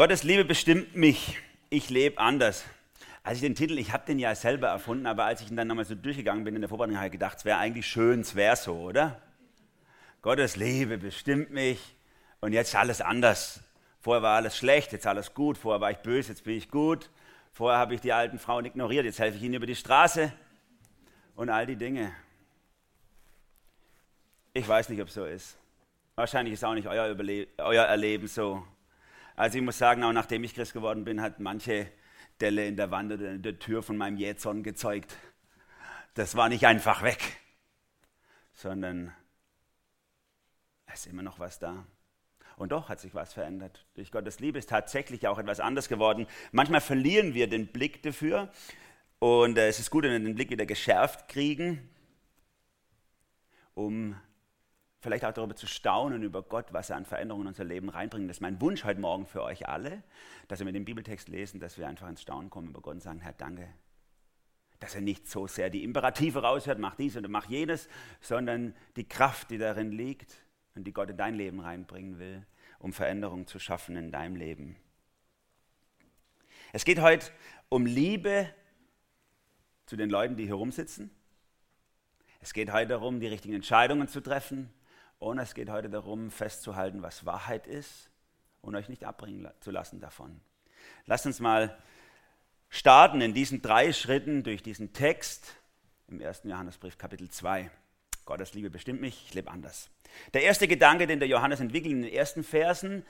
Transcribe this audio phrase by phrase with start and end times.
[0.00, 1.36] Gottes Liebe bestimmt mich.
[1.68, 2.64] Ich lebe anders.
[3.22, 5.68] Als ich den Titel, ich habe den ja selber erfunden, aber als ich ihn dann
[5.68, 8.34] nochmal so durchgegangen bin in der Vorbereitung, habe ich gedacht, es wäre eigentlich schön, es
[8.34, 9.20] wäre so, oder?
[10.22, 11.94] Gottes Liebe bestimmt mich
[12.40, 13.60] und jetzt ist alles anders.
[14.00, 15.58] Vorher war alles schlecht, jetzt alles gut.
[15.58, 17.10] Vorher war ich böse, jetzt bin ich gut.
[17.52, 20.32] Vorher habe ich die alten Frauen ignoriert, jetzt helfe ich ihnen über die Straße
[21.36, 22.10] und all die Dinge.
[24.54, 25.58] Ich weiß nicht, ob es so ist.
[26.14, 28.66] Wahrscheinlich ist auch nicht euer, Überle euer Erleben so.
[29.40, 31.90] Also ich muss sagen, auch nachdem ich Christ geworden bin, hat manche
[32.42, 35.16] Delle in der Wand oder in der Tür von meinem Jähzorn gezeugt.
[36.12, 37.38] Das war nicht einfach weg,
[38.52, 39.14] sondern
[40.84, 41.86] es ist immer noch was da.
[42.56, 43.86] Und doch hat sich was verändert.
[43.94, 46.26] Durch Gottes Liebe ist tatsächlich auch etwas anders geworden.
[46.52, 48.52] Manchmal verlieren wir den Blick dafür.
[49.20, 51.88] Und äh, es ist gut, wenn wir den Blick wieder geschärft kriegen,
[53.72, 54.20] um
[55.00, 58.28] vielleicht auch darüber zu staunen, über Gott, was er an Veränderungen in unser Leben reinbringt.
[58.28, 60.02] Das ist mein Wunsch heute Morgen für euch alle,
[60.48, 63.00] dass wir mit dem Bibeltext lesen, dass wir einfach ins Staunen kommen über Gott und
[63.00, 63.68] sagen, Herr, danke.
[64.78, 67.88] Dass er nicht so sehr die Imperative raushört, mach dies oder mach jenes,
[68.20, 70.36] sondern die Kraft, die darin liegt
[70.74, 72.46] und die Gott in dein Leben reinbringen will,
[72.78, 74.76] um Veränderungen zu schaffen in deinem Leben.
[76.72, 77.30] Es geht heute
[77.68, 78.48] um Liebe
[79.86, 81.10] zu den Leuten, die hier rumsitzen.
[82.40, 84.70] Es geht heute darum, die richtigen Entscheidungen zu treffen
[85.20, 88.10] und es geht heute darum, festzuhalten, was Wahrheit ist
[88.62, 90.40] und euch nicht abbringen zu lassen davon.
[91.06, 91.78] Lasst uns mal
[92.70, 95.54] starten in diesen drei Schritten durch diesen Text
[96.08, 96.42] im 1.
[96.44, 97.70] Johannesbrief Kapitel 2.
[98.24, 99.90] Gottes Liebe bestimmt mich, ich lebe anders.
[100.32, 103.04] Der erste Gedanke, den der Johannes entwickelt in den ersten Versen,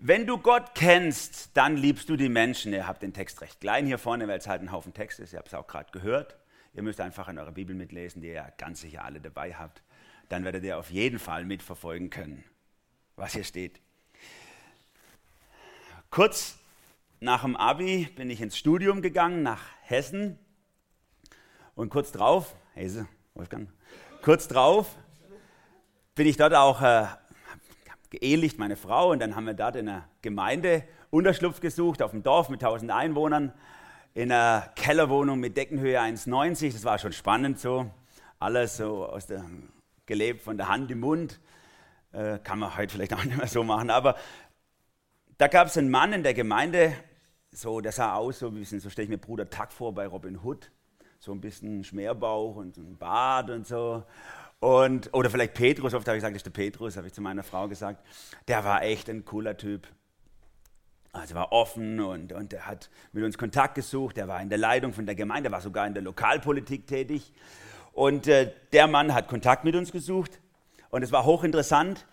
[0.00, 2.72] wenn du Gott kennst, dann liebst du die Menschen.
[2.72, 5.32] Ihr habt den Text recht klein hier vorne, weil es halt ein Haufen Text ist.
[5.32, 6.36] Ihr habt es auch gerade gehört.
[6.74, 9.82] Ihr müsst einfach in eurer Bibel mitlesen, die ihr ja ganz sicher alle dabei habt
[10.28, 12.44] dann werdet ihr auf jeden Fall mitverfolgen können,
[13.16, 13.80] was hier steht.
[16.10, 16.58] Kurz
[17.20, 20.38] nach dem Abi bin ich ins Studium gegangen nach Hessen
[21.74, 23.68] und kurz drauf, Hese, Wolfgang,
[24.22, 24.96] kurz drauf
[26.14, 27.06] bin ich dort auch äh,
[28.10, 32.22] geehelicht, meine Frau, und dann haben wir dort in einer Gemeinde Unterschlupf gesucht, auf dem
[32.22, 33.52] Dorf mit 1000 Einwohnern,
[34.14, 36.72] in einer Kellerwohnung mit Deckenhöhe 1,90.
[36.72, 37.88] Das war schon spannend so.
[38.40, 39.44] Alles so aus der
[40.08, 41.38] gelebt, von der Hand im Mund.
[42.12, 43.90] Äh, kann man heute vielleicht auch nicht mehr so machen.
[43.90, 44.16] Aber
[45.36, 46.92] da gab es einen Mann in der Gemeinde,
[47.52, 50.70] so, der sah aus, so, so stelle ich mir Bruder Tuck vor bei Robin Hood.
[51.20, 54.04] So ein bisschen Schmerbauch und ein Bart und so.
[54.60, 57.20] Und, oder vielleicht Petrus, oft habe ich gesagt, das ist der Petrus, habe ich zu
[57.20, 58.04] meiner Frau gesagt.
[58.48, 59.86] Der war echt ein cooler Typ.
[61.12, 64.18] Also war offen und, und er hat mit uns Kontakt gesucht.
[64.18, 67.32] Er war in der Leitung von der Gemeinde, war sogar in der Lokalpolitik tätig.
[67.98, 70.40] Und äh, der Mann hat Kontakt mit uns gesucht
[70.90, 72.06] und es war hochinteressant.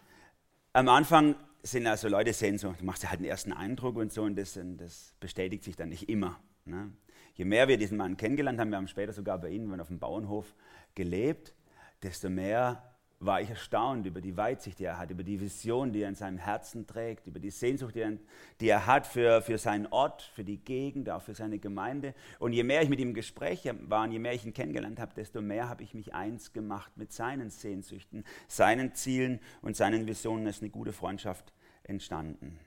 [0.74, 4.24] Am Anfang sind also Leute sehen so, du machst halt einen ersten Eindruck und so
[4.24, 6.40] und das, und das bestätigt sich dann nicht immer.
[6.66, 6.92] Ne?
[7.36, 10.00] Je mehr wir diesen Mann kennengelernt haben, wir haben später sogar bei Ihnen auf dem
[10.00, 10.56] Bauernhof
[10.96, 11.54] gelebt,
[12.02, 16.02] desto mehr war ich erstaunt über die Weitsicht, die er hat, über die Vision, die
[16.02, 20.22] er in seinem Herzen trägt, über die Sehnsucht, die er, hat für, für seinen Ort,
[20.22, 22.14] für die Gegend, auch für seine Gemeinde.
[22.40, 25.00] Und je mehr ich mit ihm im Gespräch war und je mehr ich ihn kennengelernt
[25.00, 30.08] habe, desto mehr habe ich mich eins gemacht mit seinen Sehnsüchten, seinen Zielen und seinen
[30.08, 30.46] Visionen.
[30.48, 31.54] Es ist eine gute Freundschaft
[31.84, 32.60] entstanden.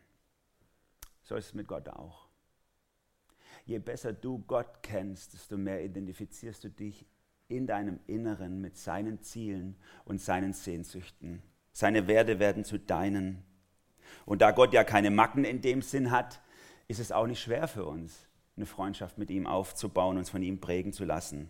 [1.22, 2.26] So ist es mit Gott auch.
[3.66, 7.04] Je besser du Gott kennst, desto mehr identifizierst du dich
[7.48, 11.42] in deinem Inneren mit seinen Zielen und seinen Sehnsüchten.
[11.72, 13.42] Seine Werte werden zu deinen.
[14.26, 16.40] Und da Gott ja keine Macken in dem Sinn hat,
[16.88, 20.60] ist es auch nicht schwer für uns, eine Freundschaft mit ihm aufzubauen, uns von ihm
[20.60, 21.48] prägen zu lassen.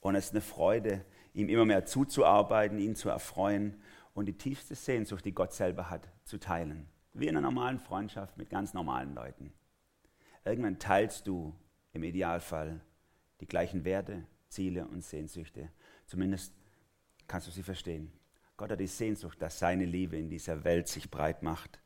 [0.00, 1.04] Und es ist eine Freude,
[1.34, 3.80] ihm immer mehr zuzuarbeiten, ihn zu erfreuen
[4.14, 6.88] und die tiefste Sehnsucht, die Gott selber hat, zu teilen.
[7.12, 9.52] Wie in einer normalen Freundschaft mit ganz normalen Leuten.
[10.44, 11.54] Irgendwann teilst du
[11.92, 12.80] im Idealfall
[13.40, 15.70] die gleichen Werte, Ziele und Sehnsüchte.
[16.06, 16.52] Zumindest
[17.26, 18.12] kannst du sie verstehen.
[18.56, 21.80] Gott hat die Sehnsucht, dass seine Liebe in dieser Welt sich breit macht.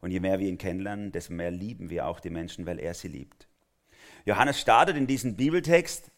[0.00, 2.94] Und je mehr wir ihn kennenlernen, desto mehr lieben wir auch die Menschen, weil er
[2.94, 3.48] sie liebt.
[4.26, 6.10] Johannes startet in diesem Bibeltext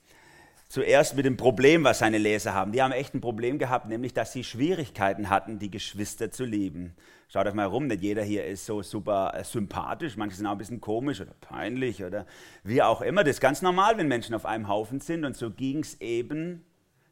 [0.72, 2.72] zuerst mit dem Problem, was seine Leser haben.
[2.72, 6.96] Die haben echt ein Problem gehabt, nämlich dass sie Schwierigkeiten hatten, die Geschwister zu lieben.
[7.28, 10.52] Schaut euch mal rum, nicht jeder hier ist so super äh, sympathisch, manche sind auch
[10.52, 12.24] ein bisschen komisch oder peinlich oder
[12.64, 13.22] wie auch immer.
[13.22, 16.64] Das ist ganz normal, wenn Menschen auf einem Haufen sind und so ging es eben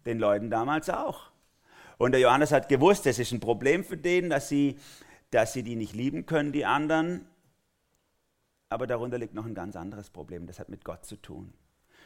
[0.06, 1.30] den Leuten damals auch.
[1.98, 4.78] Und der Johannes hat gewusst, das ist ein Problem für den, dass sie,
[5.30, 7.26] dass sie die nicht lieben können, die anderen.
[8.70, 11.52] Aber darunter liegt noch ein ganz anderes Problem, das hat mit Gott zu tun.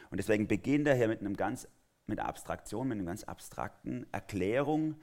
[0.09, 1.67] Und deswegen beginnt er hier mit einem ganz
[2.07, 4.95] mit Abstraktion, mit einer ganz abstrakten Erklärung,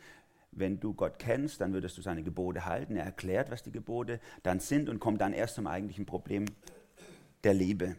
[0.52, 2.96] wenn du Gott kennst, dann würdest du seine Gebote halten.
[2.96, 6.44] Er erklärt, was die Gebote dann sind und kommt dann erst zum eigentlichen Problem
[7.42, 7.96] der Liebe.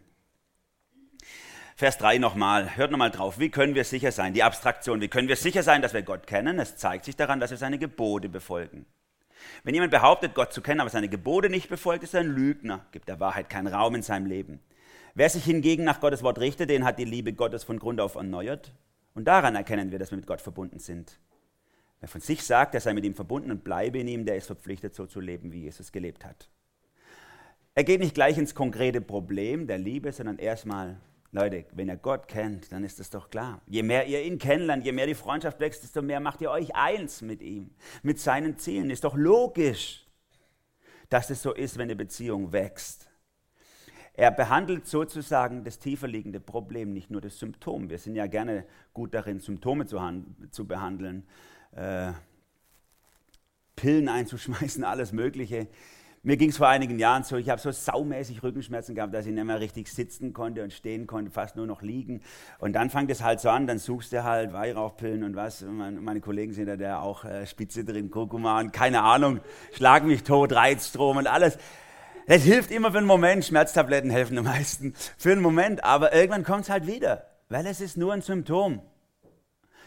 [1.76, 3.40] Vers 3 nochmal, hört nochmal drauf.
[3.40, 4.34] Wie können wir sicher sein?
[4.34, 5.02] Die Abstraktion.
[5.02, 6.60] Wie können wir sicher sein, dass wir Gott kennen?
[6.60, 8.86] Es zeigt sich daran, dass wir seine Gebote befolgen.
[9.64, 12.86] Wenn jemand behauptet, Gott zu kennen, aber seine Gebote nicht befolgt, ist er ein Lügner,
[12.92, 14.60] gibt der Wahrheit keinen Raum in seinem Leben.
[15.16, 18.16] Wer sich hingegen nach Gottes Wort richtet, den hat die Liebe Gottes von Grund auf
[18.16, 18.74] erneuert.
[19.14, 21.20] Und daran erkennen wir, dass wir mit Gott verbunden sind.
[22.00, 24.48] Wer von sich sagt, er sei mit ihm verbunden und bleibe in ihm, der ist
[24.48, 26.50] verpflichtet, so zu leben, wie Jesus gelebt hat.
[27.76, 30.98] Er geht nicht gleich ins konkrete Problem der Liebe, sondern erstmal,
[31.32, 33.62] Leute, wenn ihr Gott kennt, dann ist das doch klar.
[33.68, 36.76] Je mehr ihr ihn kennenlernt, je mehr die Freundschaft wächst, desto mehr macht ihr euch
[36.76, 37.70] eins mit ihm,
[38.02, 38.90] mit seinen Zielen.
[38.90, 40.08] Ist doch logisch,
[41.10, 43.13] dass es so ist, wenn eine Beziehung wächst.
[44.16, 47.90] Er behandelt sozusagen das tiefer liegende Problem, nicht nur das Symptom.
[47.90, 50.00] Wir sind ja gerne gut darin, Symptome zu,
[50.52, 51.24] zu behandeln,
[51.72, 52.14] äh,
[53.76, 55.68] Pillen einzuschmeißen, alles Mögliche.
[56.26, 59.34] Mir ging es vor einigen Jahren so, ich habe so saumäßig Rückenschmerzen gehabt, dass ich
[59.34, 62.22] nicht mehr richtig sitzen konnte und stehen konnte, fast nur noch liegen.
[62.60, 65.66] Und dann fängt es halt so an, dann suchst du halt Weihrauchpillen und was.
[65.68, 69.42] meine Kollegen sind da der auch äh, Spitze drin, Kurkuma und keine Ahnung,
[69.74, 71.58] schlag mich tot, Reizstrom und alles.
[72.28, 76.44] Das hilft immer für einen Moment, Schmerztabletten helfen am meisten für einen Moment, aber irgendwann
[76.44, 78.82] kommt es halt wieder, weil es ist nur ein Symptom.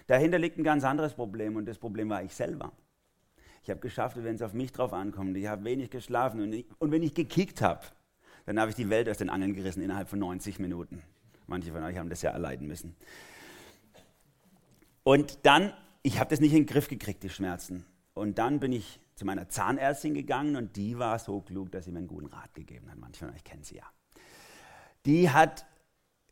[0.06, 2.72] Dahinter liegt ein ganz anderes Problem und das Problem war ich selber.
[3.62, 5.36] Ich habe geschafft, wenn es auf mich drauf ankommt.
[5.36, 7.84] Ich habe wenig geschlafen und, ich, und wenn ich gekickt habe,
[8.44, 11.02] dann habe ich die Welt aus den Angeln gerissen innerhalb von 90 Minuten.
[11.48, 12.94] Manche von euch haben das ja erleiden müssen.
[15.02, 15.72] Und dann,
[16.02, 17.84] ich habe das nicht in den Griff gekriegt, die Schmerzen.
[18.14, 21.90] Und dann bin ich zu meiner Zahnärztin gegangen und die war so klug, dass sie
[21.90, 22.98] mir einen guten Rat gegeben hat.
[22.98, 23.84] Manche von euch kennen sie ja.
[25.06, 25.66] Die hat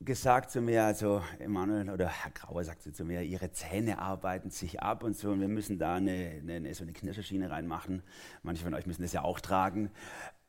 [0.01, 4.83] gesagt zu mir, also Emanuel oder Herr Grauer sagte zu mir, Ihre Zähne arbeiten sich
[4.83, 8.03] ab und so und wir müssen da eine, eine, so eine Knirscherschiene reinmachen.
[8.43, 9.91] Manche von euch müssen das ja auch tragen.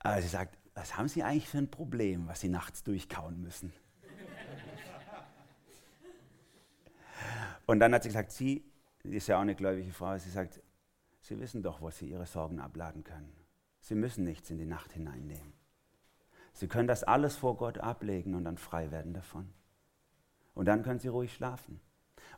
[0.00, 3.72] Aber sie sagt, was haben Sie eigentlich für ein Problem, was Sie nachts durchkauen müssen?
[7.66, 8.62] und dann hat sie gesagt, sie
[9.02, 10.60] ist ja auch eine gläubige Frau, sie sagt,
[11.28, 13.32] Sie wissen doch, wo Sie Ihre Sorgen abladen können.
[13.80, 15.54] Sie müssen nichts in die Nacht hineinnehmen.
[16.52, 19.48] Sie können das alles vor Gott ablegen und dann frei werden davon.
[20.54, 21.80] Und dann können Sie ruhig schlafen.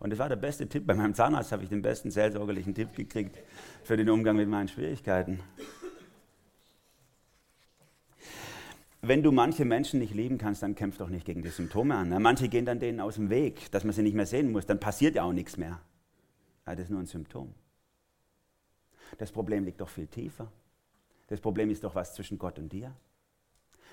[0.01, 0.87] Und das war der beste Tipp.
[0.87, 3.39] Bei meinem Zahnarzt habe ich den besten seelsorgerlichen Tipp gekriegt
[3.85, 5.41] für den Umgang mit meinen Schwierigkeiten.
[9.03, 12.23] Wenn du manche Menschen nicht lieben kannst, dann kämpf doch nicht gegen die Symptome an.
[12.23, 14.65] Manche gehen dann denen aus dem Weg, dass man sie nicht mehr sehen muss.
[14.65, 15.79] Dann passiert ja auch nichts mehr.
[16.65, 17.53] das ist nur ein Symptom.
[19.17, 20.51] Das Problem liegt doch viel tiefer.
[21.29, 22.95] Das Problem ist doch was zwischen Gott und dir.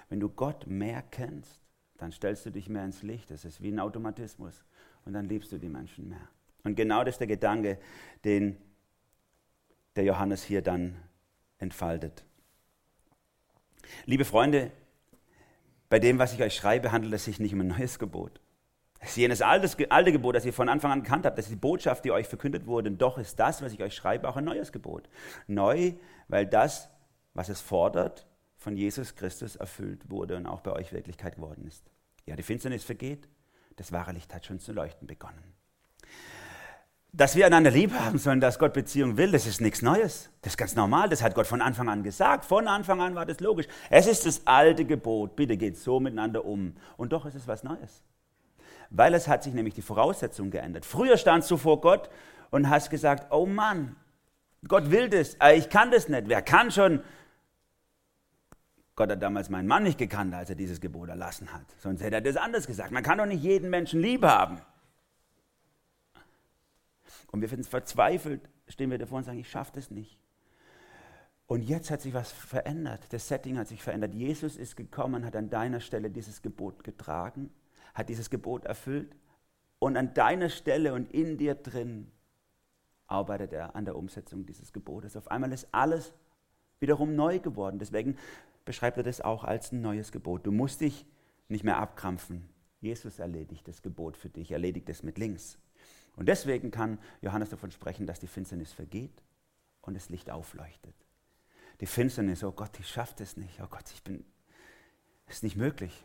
[0.10, 1.62] Wenn du Gott mehr kennst,
[1.98, 3.32] dann stellst du dich mehr ins Licht.
[3.32, 4.64] Das ist wie ein Automatismus.
[5.06, 6.28] Und dann liebst du die Menschen mehr.
[6.64, 7.80] Und genau das ist der Gedanke,
[8.24, 8.58] den
[9.96, 10.98] der Johannes hier dann
[11.58, 12.26] entfaltet.
[14.06, 14.72] Liebe Freunde,
[15.90, 18.42] bei dem, was ich euch schreibe, handelt es sich nicht um ein neues Gebot.
[19.00, 21.38] Es ist jenes altes, alte Gebot, das ihr von Anfang an gekannt habt.
[21.38, 22.90] Das ist die Botschaft, die euch verkündet wurde.
[22.90, 25.10] Und doch ist das, was ich euch schreibe, auch ein neues Gebot.
[25.48, 25.94] Neu,
[26.28, 26.90] weil das,
[27.34, 28.26] was es fordert,
[28.58, 31.84] von Jesus Christus erfüllt wurde und auch bei euch Wirklichkeit geworden ist.
[32.26, 33.28] Ja, die Finsternis vergeht,
[33.76, 35.54] das wahre Licht hat schon zu leuchten begonnen.
[37.12, 40.30] Dass wir einander lieb haben sollen, dass Gott Beziehung will, das ist nichts Neues.
[40.42, 42.44] Das ist ganz normal, das hat Gott von Anfang an gesagt.
[42.44, 43.68] Von Anfang an war das logisch.
[43.90, 46.76] Es ist das alte Gebot, bitte geht so miteinander um.
[46.98, 48.04] Und doch ist es was Neues.
[48.90, 50.86] Weil es hat sich nämlich die Voraussetzung geändert.
[50.86, 52.10] Früher standst du vor Gott
[52.52, 53.96] und hast gesagt, oh Mann,
[54.68, 56.28] Gott will das, äh, ich kann das nicht.
[56.28, 57.02] Wer kann schon
[58.96, 61.66] Gott hat damals meinen Mann nicht gekannt, als er dieses Gebot erlassen hat.
[61.80, 62.92] Sonst hätte er das anders gesagt.
[62.92, 64.62] Man kann doch nicht jeden Menschen lieb haben.
[67.32, 70.18] Und wir finden es verzweifelt, stehen wir davor und sagen, ich schaffe das nicht.
[71.48, 73.02] Und jetzt hat sich was verändert.
[73.10, 74.14] Das Setting hat sich verändert.
[74.14, 77.52] Jesus ist gekommen, hat an deiner Stelle dieses Gebot getragen,
[77.96, 79.16] hat dieses Gebot erfüllt.
[79.80, 82.12] Und an deiner Stelle und in dir drin
[83.08, 85.18] arbeitet er an der Umsetzung dieses Gebotes.
[85.18, 86.14] Auf einmal ist alles
[86.80, 87.80] wiederum neu geworden.
[87.80, 88.18] Deswegen
[88.66, 90.46] beschreibt er das auch als ein neues Gebot.
[90.46, 91.06] Du musst dich
[91.48, 92.48] nicht mehr abkrampfen.
[92.82, 95.58] Jesus erledigt das Gebot für dich, erledigt es mit links.
[96.16, 99.24] Und deswegen kann Johannes davon sprechen, dass die Finsternis vergeht
[99.82, 100.96] und das Licht aufleuchtet.
[101.82, 103.60] Die Finsternis, oh Gott, ich schaffe das nicht.
[103.62, 104.24] Oh Gott, ich bin,
[105.28, 106.04] es ist nicht möglich.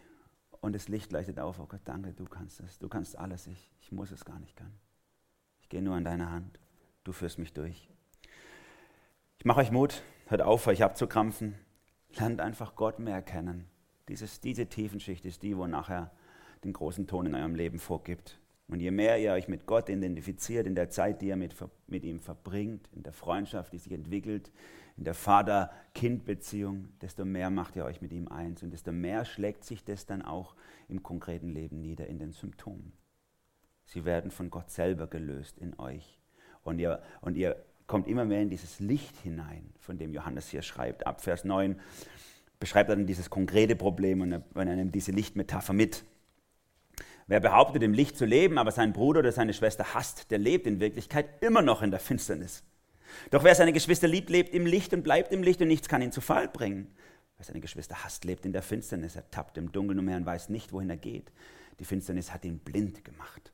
[0.60, 1.58] Und das Licht leuchtet auf.
[1.58, 2.78] Oh Gott, danke, du kannst es.
[2.78, 3.46] Du kannst alles.
[3.46, 4.78] Ich, ich muss es gar nicht können.
[5.60, 6.58] Ich gehe nur an deine Hand.
[7.04, 7.88] Du führst mich durch.
[9.38, 10.02] Ich mache euch Mut.
[10.26, 11.54] Hört auf, euch abzukrampfen.
[12.14, 13.66] Lernt einfach Gott mehr kennen.
[14.08, 16.10] Dieses, diese Tiefenschicht ist die, wo nachher
[16.64, 18.38] den großen Ton in eurem Leben vorgibt.
[18.68, 21.56] Und je mehr ihr euch mit Gott identifiziert, in der Zeit, die ihr mit,
[21.88, 24.52] mit ihm verbringt, in der Freundschaft, die sich entwickelt,
[25.00, 29.64] in der Vater-Kind-Beziehung, desto mehr macht ihr euch mit ihm eins und desto mehr schlägt
[29.64, 30.54] sich das dann auch
[30.88, 32.92] im konkreten Leben nieder, in den Symptomen.
[33.86, 36.20] Sie werden von Gott selber gelöst in euch.
[36.64, 40.60] Und ihr, und ihr kommt immer mehr in dieses Licht hinein, von dem Johannes hier
[40.60, 41.06] schreibt.
[41.06, 41.80] Ab Vers 9
[42.58, 46.04] beschreibt er dann dieses konkrete Problem und er, er nimmt diese Lichtmetapher mit.
[47.26, 50.66] Wer behauptet, im Licht zu leben, aber seinen Bruder oder seine Schwester hasst, der lebt
[50.66, 52.64] in Wirklichkeit immer noch in der Finsternis.
[53.30, 56.02] Doch wer seine Geschwister liebt, lebt im Licht und bleibt im Licht und nichts kann
[56.02, 56.94] ihn zu Fall bringen.
[57.36, 59.16] Wer seine Geschwister hasst, lebt in der Finsternis.
[59.16, 61.32] Er tappt im Dunkeln umher und weiß nicht, wohin er geht.
[61.78, 63.52] Die Finsternis hat ihn blind gemacht.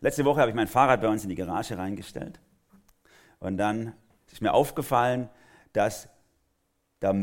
[0.00, 2.40] Letzte Woche habe ich mein Fahrrad bei uns in die Garage reingestellt.
[3.38, 3.92] Und dann
[4.30, 5.28] ist mir aufgefallen,
[5.72, 6.08] dass
[7.00, 7.14] da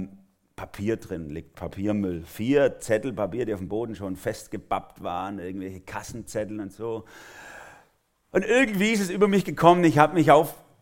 [0.55, 2.23] Papier drin liegt, Papiermüll.
[2.23, 7.05] Vier Zettel Papier, die auf dem Boden schon festgebappt waren, irgendwelche Kassenzettel und so.
[8.31, 10.31] Und irgendwie ist es über mich gekommen, ich habe mich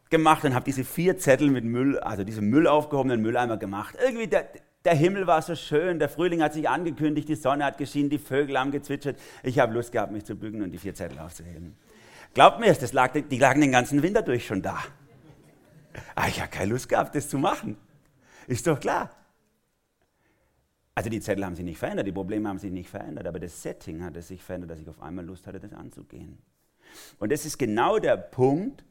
[0.06, 3.96] aufgemacht und habe diese vier Zettel mit Müll, also diese Müll aufgehobenen Mülleimer gemacht.
[4.04, 4.48] Irgendwie der,
[4.84, 8.20] der Himmel war so schön, der Frühling hat sich angekündigt, die Sonne hat geschienen, die
[8.20, 9.18] Vögel haben gezwitschert.
[9.44, 11.76] Ich habe Lust gehabt, mich zu bücken und die vier Zettel aufzuheben.
[12.36, 14.78] Glaubt mir, das lag, die lagen den ganzen Winter durch schon da.
[16.14, 17.78] Aber ich habe keine Lust gehabt, das zu machen.
[18.48, 19.10] Ist doch klar.
[20.94, 23.62] Also die Zettel haben sich nicht verändert, die Probleme haben sich nicht verändert, aber das
[23.62, 26.38] Setting hat sich verändert, dass ich auf einmal Lust hatte, das anzugehen.
[27.20, 28.86] Und das ist genau der Punkt,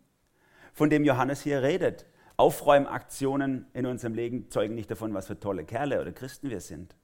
[0.75, 2.05] von dem Johannes hier redet.
[2.37, 6.97] Aufräumaktionen in unserem Leben zeugen nicht davon, was für tolle Kerle oder Christen wir sind,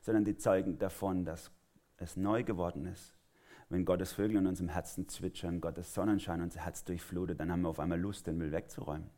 [0.00, 1.50] sondern die zeugen davon, dass
[1.98, 3.14] es neu geworden ist.
[3.68, 7.68] Wenn Gottes Vögel in unserem Herzen zwitschern, Gottes Sonnenschein unser Herz durchflutet, dann haben wir
[7.68, 9.10] auf einmal Lust, den Müll wegzuräumen.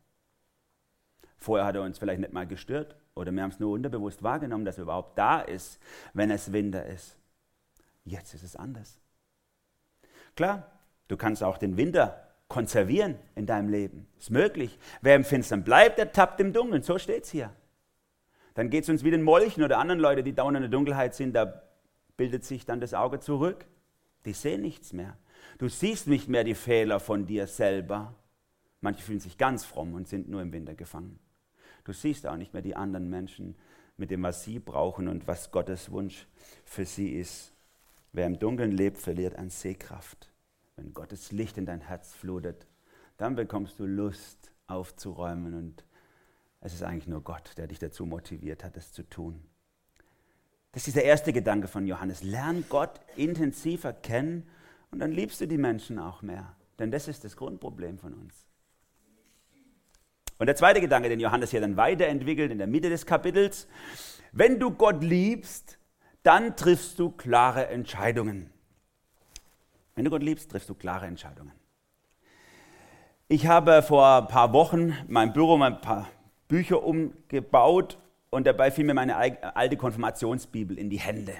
[1.39, 4.65] Vorher hat er uns vielleicht nicht mal gestört, oder wir haben es nur unterbewusst wahrgenommen,
[4.65, 5.81] dass er überhaupt da ist,
[6.13, 7.17] wenn es Winter ist.
[8.05, 9.01] Jetzt ist es anders.
[10.35, 10.71] Klar,
[11.09, 14.07] du kannst auch den Winter konservieren in deinem Leben.
[14.19, 14.79] Ist möglich.
[15.01, 16.83] Wer im Finstern bleibt, der tappt im Dunkeln.
[16.83, 17.51] So steht es hier.
[18.53, 21.15] Dann geht es uns wie den Molchen oder anderen Leute, die dauernd in der Dunkelheit
[21.15, 21.33] sind.
[21.33, 21.63] Da
[22.19, 23.65] bildet sich dann das Auge zurück.
[24.27, 25.17] Die sehen nichts mehr.
[25.57, 28.15] Du siehst nicht mehr die Fehler von dir selber.
[28.83, 31.19] Manche fühlen sich ganz fromm und sind nur im Winter gefangen.
[31.85, 33.57] Du siehst auch nicht mehr die anderen Menschen
[33.97, 36.27] mit dem, was sie brauchen und was Gottes Wunsch
[36.67, 37.55] für sie ist.
[38.13, 40.32] Wer im Dunkeln lebt, verliert an Sehkraft.
[40.83, 42.67] Wenn Gottes Licht in dein Herz flutet,
[43.17, 45.85] dann bekommst du Lust aufzuräumen und
[46.61, 49.41] es ist eigentlich nur Gott, der dich dazu motiviert hat, es zu tun.
[50.73, 52.25] Das ist der erste Gedanke von Johannes.
[52.25, 54.49] Lern Gott intensiver kennen
[54.91, 56.57] und dann liebst du die Menschen auch mehr.
[56.81, 58.49] Denn das ist das Grundproblem von uns.
[60.39, 63.69] Und der zweite Gedanke, den Johannes hier dann weiterentwickelt in der Mitte des Kapitels,
[64.33, 65.79] wenn du Gott liebst,
[66.25, 68.52] dann triffst du klare Entscheidungen.
[69.95, 71.53] Wenn du Gott liebst, triffst du klare Entscheidungen.
[73.29, 76.09] Ich habe vor ein paar Wochen in meinem Büro mal ein paar
[76.49, 77.99] Bücher umgebaut
[78.31, 81.35] und dabei fiel mir meine alte Konfirmationsbibel in die Hände.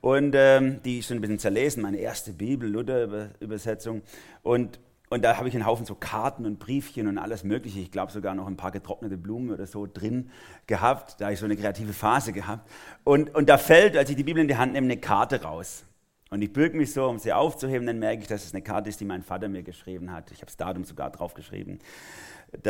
[0.00, 4.02] Und ähm, die ist schon ein bisschen zerlesen, meine erste Bibel, Luther-Übersetzung.
[4.42, 4.80] Und
[5.10, 7.80] und da habe ich einen Haufen so Karten und Briefchen und alles Mögliche.
[7.80, 10.30] Ich glaube sogar noch ein paar getrocknete Blumen oder so drin
[10.66, 11.18] gehabt.
[11.18, 12.68] Da habe ich so eine kreative Phase gehabt.
[13.04, 15.84] Und, und da fällt, als ich die Bibel in die Hand nehme, eine Karte raus.
[16.30, 17.86] Und ich bürge mich so, um sie aufzuheben.
[17.86, 20.30] Dann merke ich, dass es eine Karte ist, die mein Vater mir geschrieben hat.
[20.30, 21.78] Ich habe das Datum sogar draufgeschrieben.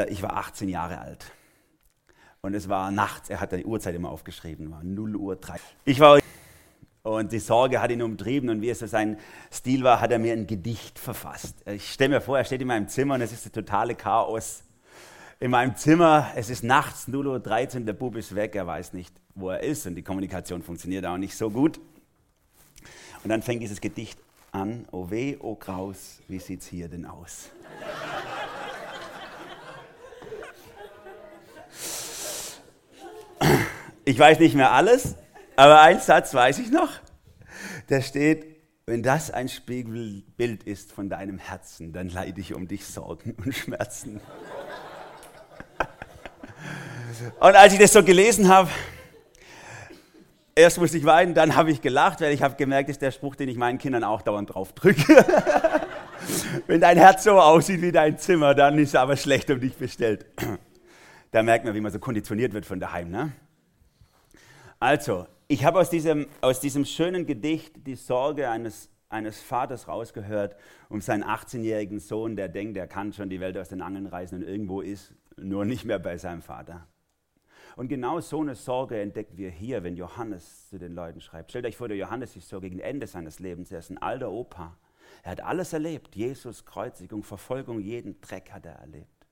[0.09, 1.33] Ich war 18 Jahre alt.
[2.41, 3.31] Und es war nachts.
[3.31, 4.71] Er hat die Uhrzeit immer aufgeschrieben.
[4.71, 5.57] War 0 Uhr 3.
[5.85, 6.21] Ich war
[7.03, 9.17] und die Sorge hat ihn umtrieben und wie es so sein
[9.50, 11.57] Stil war, hat er mir ein Gedicht verfasst.
[11.67, 14.62] Ich stelle mir vor, er steht in meinem Zimmer und es ist das totale Chaos.
[15.41, 19.15] In meinem Zimmer, es ist nachts, 0.13 Uhr, der Bub ist weg, er weiß nicht,
[19.35, 21.81] wo er ist und die Kommunikation funktioniert auch nicht so gut.
[23.23, 24.19] Und dann fängt dieses Gedicht
[24.53, 27.51] an, oh weh, oh Graus, wie sieht's hier denn aus?
[34.05, 35.17] Ich weiß nicht mehr alles,
[35.57, 36.91] aber ein Satz weiß ich noch.
[37.89, 38.57] Da steht,
[38.87, 43.55] wenn das ein Spiegelbild ist von deinem Herzen, dann leide ich um dich Sorgen und
[43.55, 44.21] Schmerzen.
[47.41, 48.71] Und als ich das so gelesen habe,
[50.59, 53.12] erst musste ich weinen, dann habe ich gelacht, weil ich habe gemerkt, das ist der
[53.12, 55.25] Spruch, den ich meinen Kindern auch dauernd drauf drücke.
[56.67, 59.75] Wenn dein Herz so aussieht wie dein Zimmer, dann ist es aber schlecht um dich
[59.75, 60.27] bestellt.
[61.31, 63.11] Da merkt man, wie man so konditioniert wird von daheim.
[63.11, 63.33] Ne?
[64.81, 70.57] Also, ich habe aus diesem, aus diesem schönen Gedicht die Sorge eines, eines Vaters rausgehört
[70.88, 74.38] um seinen 18-jährigen Sohn, der denkt, er kann schon die Welt aus den Angeln reißen
[74.38, 76.87] und irgendwo ist, nur nicht mehr bei seinem Vater.
[77.78, 81.50] Und genau so eine Sorge entdecken wir hier, wenn Johannes zu den Leuten schreibt.
[81.50, 83.70] Stellt euch vor, der Johannes ist so gegen Ende seines Lebens.
[83.70, 84.76] Er ist ein alter Opa.
[85.23, 86.16] Er hat alles erlebt.
[86.16, 89.28] Jesus, Kreuzigung, Verfolgung, jeden Dreck hat er erlebt.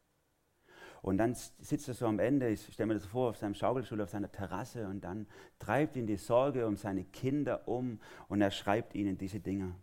[1.03, 4.01] Und dann sitzt er so am Ende, ich stelle mir das vor, auf seinem Schaukelstuhl,
[4.01, 5.27] auf seiner Terrasse und dann
[5.59, 7.99] treibt ihn die Sorge um seine Kinder um
[8.29, 9.75] und er schreibt ihnen diese Dinge.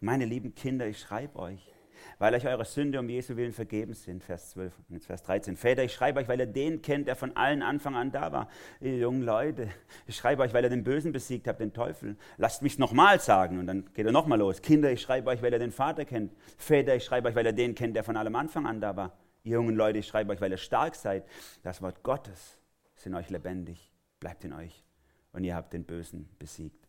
[0.00, 1.74] Meine lieben Kinder, ich schreibe euch,
[2.18, 4.24] weil euch eure Sünde um Jesu Willen vergeben sind.
[4.24, 5.56] Vers 12 und jetzt Vers 13.
[5.56, 8.48] Väter, ich schreibe euch, weil ihr den kennt, der von allen Anfang an da war.
[8.80, 9.68] Ihr jungen Leute,
[10.06, 12.16] ich schreibe euch, weil ihr den Bösen besiegt habt, den Teufel.
[12.36, 14.62] Lasst mich nochmal sagen und dann geht er nochmal los.
[14.62, 16.32] Kinder, ich schreibe euch, weil ihr den Vater kennt.
[16.56, 19.16] Väter, ich schreibe euch, weil ihr den kennt, der von allem Anfang an da war.
[19.42, 21.24] Ihr jungen Leute, ich schreibe euch, weil ihr stark seid.
[21.62, 22.58] Das Wort Gottes
[22.96, 24.84] ist in euch lebendig, bleibt in euch
[25.32, 26.85] und ihr habt den Bösen besiegt.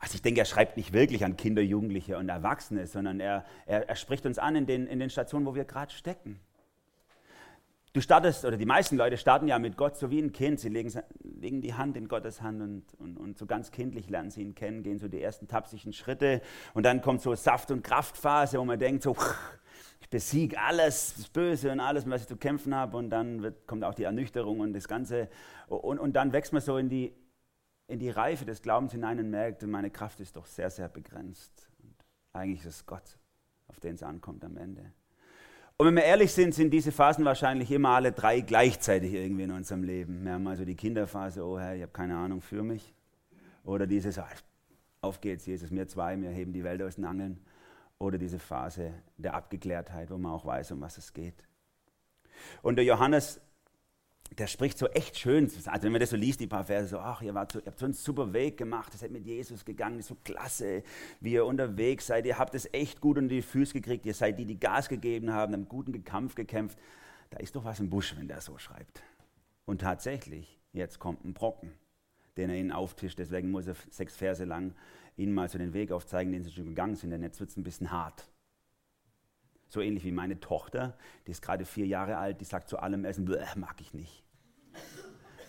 [0.00, 3.88] Also ich denke, er schreibt nicht wirklich an Kinder, Jugendliche und Erwachsene, sondern er, er,
[3.88, 6.38] er spricht uns an in den, in den Stationen, wo wir gerade stecken.
[7.94, 10.60] Du startest, oder die meisten Leute starten ja mit Gott so wie ein Kind.
[10.60, 14.30] Sie legen, legen die Hand in Gottes Hand und, und, und, so ganz kindlich lernen
[14.30, 16.42] sie ihn kennen, gehen so die ersten tapsigen Schritte
[16.74, 19.16] und dann kommt so Saft- und Kraftphase, wo man denkt so,
[20.00, 22.96] ich besiege alles, das Böse und alles, was ich zu kämpfen habe.
[22.96, 25.28] Und dann wird, kommt auch die Ernüchterung und das Ganze.
[25.66, 27.12] Und, und dann wächst man so in die,
[27.88, 31.68] in die Reife des Glaubens hinein und merkt, meine Kraft ist doch sehr, sehr begrenzt.
[31.82, 31.94] Und
[32.32, 33.18] eigentlich ist es Gott,
[33.66, 34.92] auf den es ankommt am Ende.
[35.78, 39.52] Und wenn wir ehrlich sind, sind diese Phasen wahrscheinlich immer alle drei gleichzeitig irgendwie in
[39.52, 40.24] unserem Leben.
[40.24, 42.94] Wir haben also die Kinderphase, oh Herr, ich habe keine Ahnung für mich.
[43.64, 44.20] Oder dieses,
[45.00, 47.40] auf geht's, Jesus, mir zwei, wir heben die Welt aus den Angeln
[47.98, 51.46] oder diese Phase der Abgeklärtheit, wo man auch weiß, um was es geht.
[52.62, 53.40] Und der Johannes,
[54.36, 56.98] der spricht so echt schön, also wenn man das so liest, die paar Verse, so,
[56.98, 59.64] ach, ihr, wart so, ihr habt so einen super Weg gemacht, ihr seid mit Jesus
[59.64, 60.82] gegangen, ist so klasse,
[61.20, 64.38] wie ihr unterwegs seid, ihr habt es echt gut unter die Füße gekriegt, ihr seid
[64.38, 66.78] die, die Gas gegeben haben, einen guten Kampf gekämpft.
[67.30, 69.02] Da ist doch was im Busch, wenn der so schreibt.
[69.64, 71.72] Und tatsächlich, jetzt kommt ein Brocken,
[72.36, 74.74] den er ihnen auftischt, deswegen muss er sechs Verse lang
[75.16, 77.56] ihnen mal so den Weg aufzeigen, den sie schon gegangen sind, denn jetzt wird es
[77.56, 78.28] ein bisschen hart.
[79.68, 80.96] So ähnlich wie meine Tochter,
[81.26, 84.24] die ist gerade vier Jahre alt, die sagt zu allem Essen, mag ich nicht.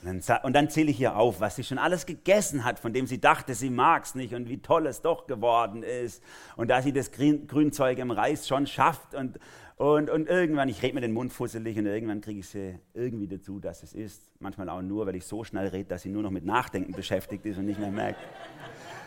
[0.01, 2.93] Und dann, und dann zähle ich ihr auf, was sie schon alles gegessen hat, von
[2.93, 6.23] dem sie dachte, sie mag es nicht und wie toll es doch geworden ist.
[6.55, 9.39] Und da sie das Grün, Grünzeug im Reis schon schafft und,
[9.75, 13.27] und, und irgendwann, ich rede mir den Mund fusselig und irgendwann kriege ich sie irgendwie
[13.27, 14.31] dazu, dass es ist.
[14.39, 17.45] Manchmal auch nur, weil ich so schnell rede, dass sie nur noch mit Nachdenken beschäftigt
[17.45, 18.19] ist und nicht mehr merkt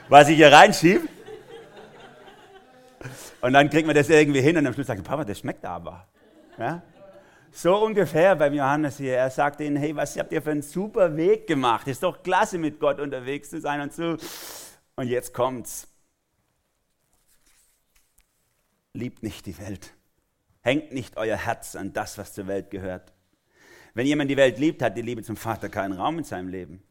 [0.09, 1.09] was ich hier reinschiebe.
[3.41, 6.07] Und dann kriegt man das irgendwie hin und am Schluss sagt Papa, das schmeckt aber.
[6.59, 6.83] Ja?
[7.51, 9.17] So ungefähr beim Johannes hier.
[9.17, 11.87] Er sagt ihnen, hey, was habt ihr für einen super Weg gemacht?
[11.87, 14.17] Ist doch klasse, mit Gott unterwegs zu sein und so.
[14.97, 15.87] Und jetzt kommt's.
[18.95, 19.93] Liebt nicht die Welt.
[20.63, 23.13] Hängt nicht euer Herz an das, was zur Welt gehört.
[23.95, 26.83] Wenn jemand die Welt liebt, hat die Liebe zum Vater keinen Raum in seinem Leben.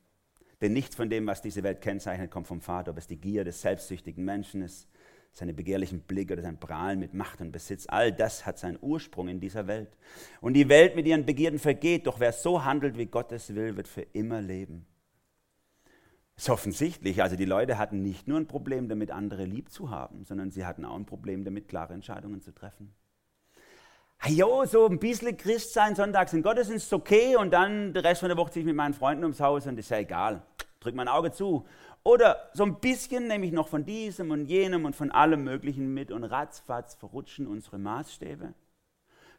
[0.61, 3.43] Denn nichts von dem, was diese Welt kennzeichnet, kommt vom Vater, ob es die Gier
[3.43, 4.87] des selbstsüchtigen Menschen ist,
[5.33, 7.85] seine begehrlichen Blicke oder sein Prahlen mit Macht und Besitz.
[7.87, 9.89] All das hat seinen Ursprung in dieser Welt.
[10.41, 13.77] Und die Welt mit ihren Begierden vergeht, doch wer so handelt, wie Gott es will,
[13.77, 14.85] wird für immer leben.
[16.35, 17.21] Ist offensichtlich.
[17.21, 20.65] Also die Leute hatten nicht nur ein Problem damit, andere lieb zu haben, sondern sie
[20.65, 22.93] hatten auch ein Problem damit, klare Entscheidungen zu treffen.
[24.27, 28.29] Jo, so ein bisschen Christ sein, sonntags in Gottesdienst okay und dann der Rest von
[28.29, 30.43] der Woche ziehe ich mit meinen Freunden ums Haus und ist ja egal
[30.81, 31.65] drück mein Auge zu.
[32.03, 35.93] Oder so ein bisschen nehme ich noch von diesem und jenem und von allem Möglichen
[35.93, 38.53] mit und ratzfatz verrutschen unsere Maßstäbe,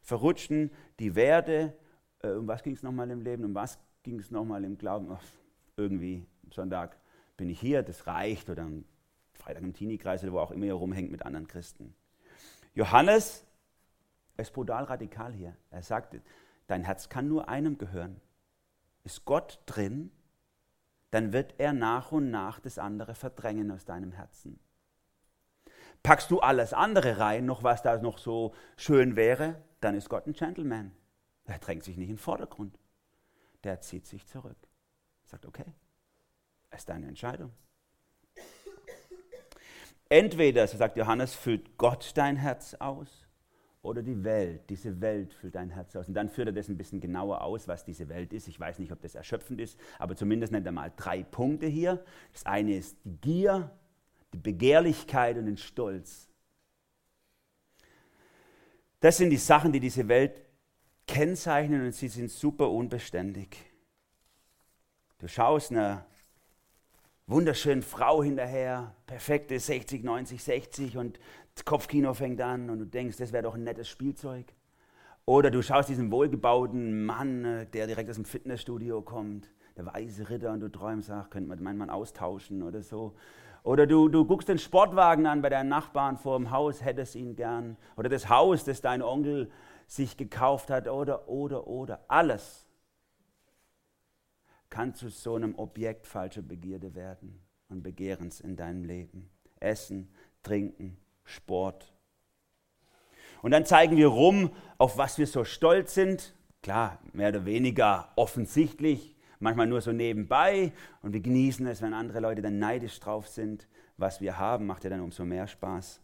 [0.01, 0.71] verrutschen
[1.01, 1.77] die Werte.
[2.23, 3.45] Äh, um was ging es nochmal im Leben?
[3.45, 5.09] Um was ging es nochmal im Glauben?
[5.11, 5.25] Ach,
[5.77, 6.97] irgendwie Sonntag
[7.37, 8.49] bin ich hier, das reicht.
[8.49, 8.85] Oder am
[9.35, 11.95] Freitag im Teenie-Kreis oder wo auch immer ihr rumhängt mit anderen Christen.
[12.75, 13.45] Johannes
[14.37, 15.57] ist brutal radikal hier.
[15.71, 16.17] Er sagt,
[16.69, 18.21] dein Herz kann nur einem gehören.
[19.05, 20.13] Ist Gott drin,
[21.13, 24.59] dann wird er nach und nach das andere verdrängen aus deinem Herzen.
[26.03, 30.27] Packst du alles andere rein, noch was da noch so schön wäre, dann ist Gott
[30.27, 30.91] ein Gentleman.
[31.45, 32.79] Er drängt sich nicht in den Vordergrund.
[33.63, 34.57] Der zieht sich zurück.
[35.25, 35.75] Sagt, okay,
[36.75, 37.53] ist deine Entscheidung.
[40.09, 43.27] Entweder, so sagt Johannes, füllt Gott dein Herz aus
[43.83, 44.71] oder die Welt.
[44.71, 46.09] Diese Welt füllt dein Herz aus.
[46.09, 48.47] Und dann führt er das ein bisschen genauer aus, was diese Welt ist.
[48.49, 52.05] Ich weiß nicht, ob das erschöpfend ist, aber zumindest nennt er mal drei Punkte hier.
[52.33, 53.71] Das eine ist die Gier,
[54.33, 56.29] die Begehrlichkeit und den Stolz.
[59.01, 60.41] Das sind die Sachen, die diese Welt
[61.09, 63.57] kennzeichnen und sie sind super unbeständig.
[65.19, 66.07] Du schaust einer
[67.33, 71.19] wunderschönen Frau hinterher, perfekte 60, 90, 60 und
[71.55, 74.47] das Kopfkino fängt an und du denkst, das wäre doch ein nettes Spielzeug.
[75.25, 80.29] Oder du schaust diesen wohlgebauten Mann, äh, der direkt aus dem Fitnessstudio kommt, der weise
[80.29, 83.15] Ritter, und du träumst, ach, könnte man meinen Mann austauschen oder so.
[83.63, 87.37] Oder du, du guckst den Sportwagen an bei deinen Nachbarn vor dem Haus, hättest ihn
[87.37, 87.77] gern.
[87.97, 89.51] Oder das Haus, das dein Onkel
[89.87, 90.89] sich gekauft hat.
[90.89, 92.05] Oder, oder, oder.
[92.09, 92.62] Alles
[94.73, 99.29] kann zu so einem Objekt falscher Begierde werden und Begehrens in deinem Leben.
[99.61, 100.11] Essen,
[100.43, 101.93] Trinken, Sport.
[103.43, 106.35] Und dann zeigen wir rum, auf was wir so stolz sind.
[106.63, 112.21] Klar, mehr oder weniger offensichtlich manchmal nur so nebenbei und wir genießen es, wenn andere
[112.21, 113.69] Leute dann neidisch drauf sind.
[113.99, 116.01] Was wir haben, macht ja dann umso mehr Spaß.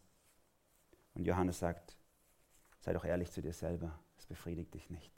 [1.14, 1.96] Und Johannes sagt,
[2.80, 5.12] sei doch ehrlich zu dir selber, es befriedigt dich nicht.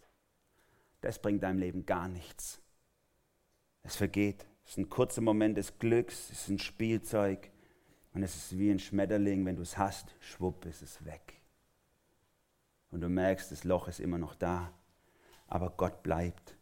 [1.00, 2.62] Das bringt deinem Leben gar nichts.
[3.82, 4.46] Es vergeht.
[4.64, 7.50] Es ist ein kurzer Moment des Glücks, es ist ein Spielzeug
[8.12, 11.40] und es ist wie ein Schmetterling, wenn du es hast, schwupp ist es weg.
[12.90, 14.72] Und du merkst, das Loch ist immer noch da,
[15.46, 16.56] aber Gott bleibt.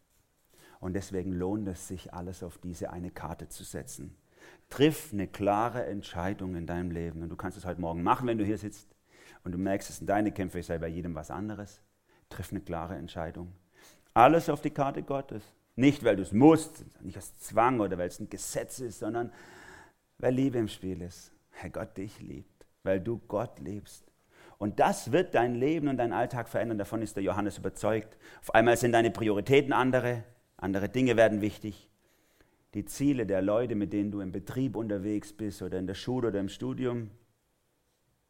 [0.80, 4.16] Und deswegen lohnt es sich, alles auf diese eine Karte zu setzen.
[4.70, 7.22] Triff eine klare Entscheidung in deinem Leben.
[7.22, 8.94] Und du kannst es heute Morgen machen, wenn du hier sitzt
[9.44, 11.80] und du merkst, es sind deine Kämpfe, ich sei bei jedem was anderes.
[12.28, 13.52] Triff eine klare Entscheidung.
[14.14, 15.42] Alles auf die Karte Gottes.
[15.78, 19.30] Nicht, weil du es musst, nicht aus Zwang oder weil es ein Gesetz ist, sondern
[20.18, 21.30] weil Liebe im Spiel ist.
[21.62, 24.04] Weil Gott dich liebt, weil du Gott liebst.
[24.58, 26.78] Und das wird dein Leben und dein Alltag verändern.
[26.78, 28.18] Davon ist der Johannes überzeugt.
[28.40, 30.24] Auf einmal sind deine Prioritäten andere.
[30.56, 31.88] Andere Dinge werden wichtig.
[32.74, 36.26] Die Ziele der Leute, mit denen du im Betrieb unterwegs bist oder in der Schule
[36.26, 37.08] oder im Studium,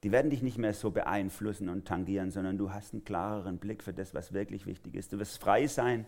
[0.02, 3.82] die werden dich nicht mehr so beeinflussen und tangieren, sondern du hast einen klareren Blick
[3.82, 5.14] für das, was wirklich wichtig ist.
[5.14, 6.04] Du wirst frei sein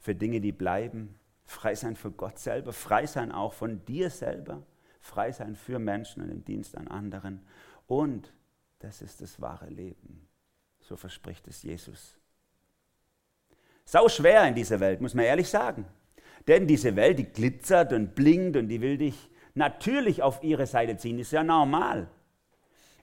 [0.00, 4.62] für Dinge, die bleiben, frei sein für Gott selber, frei sein auch von dir selber,
[5.00, 7.46] frei sein für Menschen und im Dienst an anderen.
[7.86, 8.32] Und
[8.78, 10.28] das ist das wahre Leben.
[10.80, 12.16] So verspricht es Jesus.
[13.84, 15.86] Sau schwer in dieser Welt, muss man ehrlich sagen.
[16.46, 20.96] Denn diese Welt, die glitzert und blinkt und die will dich natürlich auf ihre Seite
[20.96, 22.08] ziehen, ist ja normal.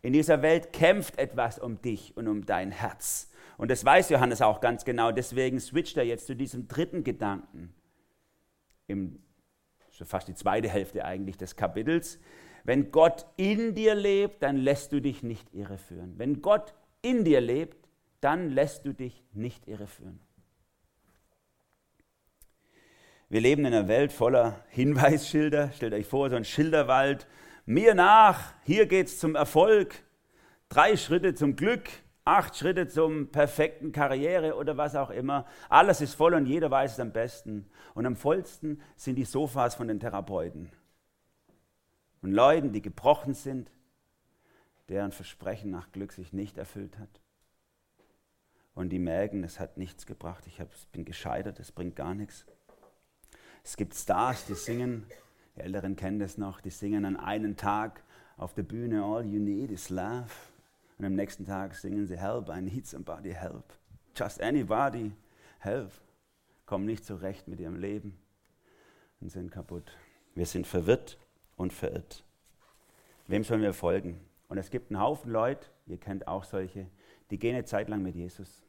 [0.02, 3.32] In dieser Welt kämpft etwas um dich und um dein Herz.
[3.58, 5.12] Und das weiß Johannes auch ganz genau.
[5.12, 7.74] Deswegen switcht er jetzt zu diesem dritten Gedanken.
[8.88, 9.20] Im,
[9.90, 12.20] so fast die zweite Hälfte eigentlich des Kapitels.
[12.64, 16.14] Wenn Gott in dir lebt, dann lässt du dich nicht irreführen.
[16.18, 17.88] Wenn Gott in dir lebt,
[18.22, 20.20] dann lässt du dich nicht irreführen.
[23.30, 25.72] Wir leben in einer Welt voller Hinweisschilder.
[25.72, 27.28] Stellt euch vor, so ein Schilderwald.
[27.66, 30.04] Mir nach, hier geht's zum Erfolg.
[30.70, 31.90] Drei Schritte zum Glück,
[32.26, 35.46] acht Schritte zum perfekten Karriere oder was auch immer.
[35.70, 37.70] Alles ist voll und jeder weiß es am besten.
[37.94, 40.72] Und am vollsten sind die Sofas von den Therapeuten.
[42.22, 43.72] Und Leuten, die gebrochen sind,
[44.90, 47.22] deren Versprechen nach Glück sich nicht erfüllt hat.
[48.74, 50.60] Und die merken, es hat nichts gebracht, ich
[50.92, 52.46] bin gescheitert, es bringt gar nichts.
[53.64, 55.06] Es gibt Stars, die singen,
[55.56, 58.04] die Älteren kennen das noch, die singen an einem Tag
[58.38, 60.55] auf der Bühne All You Need is Love.
[60.98, 63.74] Und am nächsten Tag singen sie Help, I need somebody help.
[64.16, 65.12] Just anybody
[65.60, 65.92] help.
[66.66, 68.18] Kommen nicht zurecht mit ihrem Leben
[69.20, 69.96] und sind kaputt.
[70.34, 71.18] Wir sind verwirrt
[71.58, 72.24] und verirrt.
[73.28, 74.20] Wem sollen wir folgen?
[74.48, 76.88] Und es gibt einen Haufen Leute, ihr kennt auch solche,
[77.32, 78.64] die gehen eine Zeit lang mit Jesus.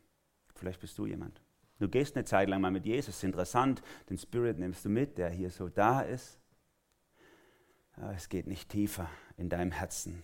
[0.54, 1.40] Vielleicht bist du jemand.
[1.78, 5.28] Du gehst eine Zeit lang mal mit Jesus, interessant, den Spirit nimmst du mit, der
[5.28, 6.40] hier so da ist.
[7.96, 10.22] Aber es geht nicht tiefer in deinem Herzen.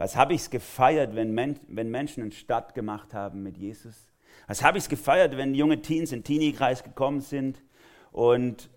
[0.00, 4.08] Was habe ich es gefeiert, wenn, Men wenn Menschen einen Stadt gemacht haben mit Jesus?
[4.46, 7.62] Was habe ich es gefeiert, wenn junge Teens in Teenie-Kreis gekommen sind
[8.10, 8.70] und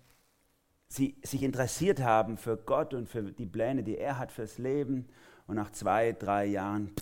[0.86, 5.08] sie sich interessiert haben für Gott und für die Pläne, die er hat fürs Leben
[5.46, 6.92] und nach zwei, drei Jahren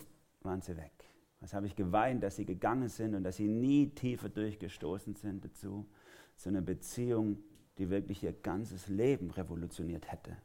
[0.43, 0.93] waren sie weg.
[1.41, 5.45] Was habe ich geweint, dass sie gegangen sind und dass sie nie tiefer durchgestoßen sind
[5.45, 5.85] dazu,
[6.37, 7.43] zu einer Beziehung,
[7.77, 10.37] die wirklich ihr ganzes Leben revolutioniert hätte.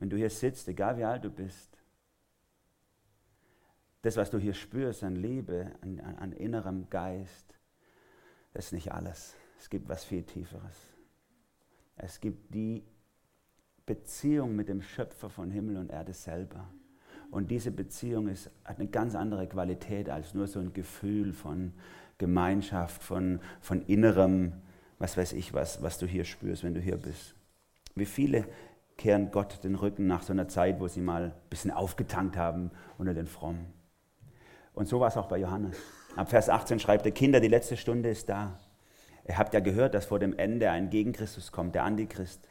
[0.00, 1.78] Wenn du hier sitzt, egal wie alt du bist,
[4.02, 7.54] das, was du hier spürst an Liebe, an, an, innerem Geist,
[8.54, 9.36] das ist nicht alles.
[9.58, 10.88] Es gibt was viel Tieferes.
[11.96, 12.82] Es gibt die
[13.84, 16.66] Beziehung mit dem Schöpfer von Himmel und Erde selber.
[17.30, 21.74] Und diese Beziehung ist, hat eine ganz andere Qualität als nur so ein Gefühl von
[22.16, 24.54] Gemeinschaft, von, von innerem,
[24.98, 27.34] was weiß ich was, was du hier spürst, wenn du hier bist.
[27.94, 28.46] Wie viele
[29.00, 32.70] kehren Gott den Rücken nach so einer Zeit, wo sie mal ein bisschen aufgetankt haben
[32.98, 33.66] unter den Frommen.
[34.74, 35.76] Und so war es auch bei Johannes.
[36.16, 38.58] Ab Vers 18 schreibt er, Kinder, die letzte Stunde ist da.
[39.26, 42.48] Ihr habt ja gehört, dass vor dem Ende ein Gegenchristus kommt, der Antichrist.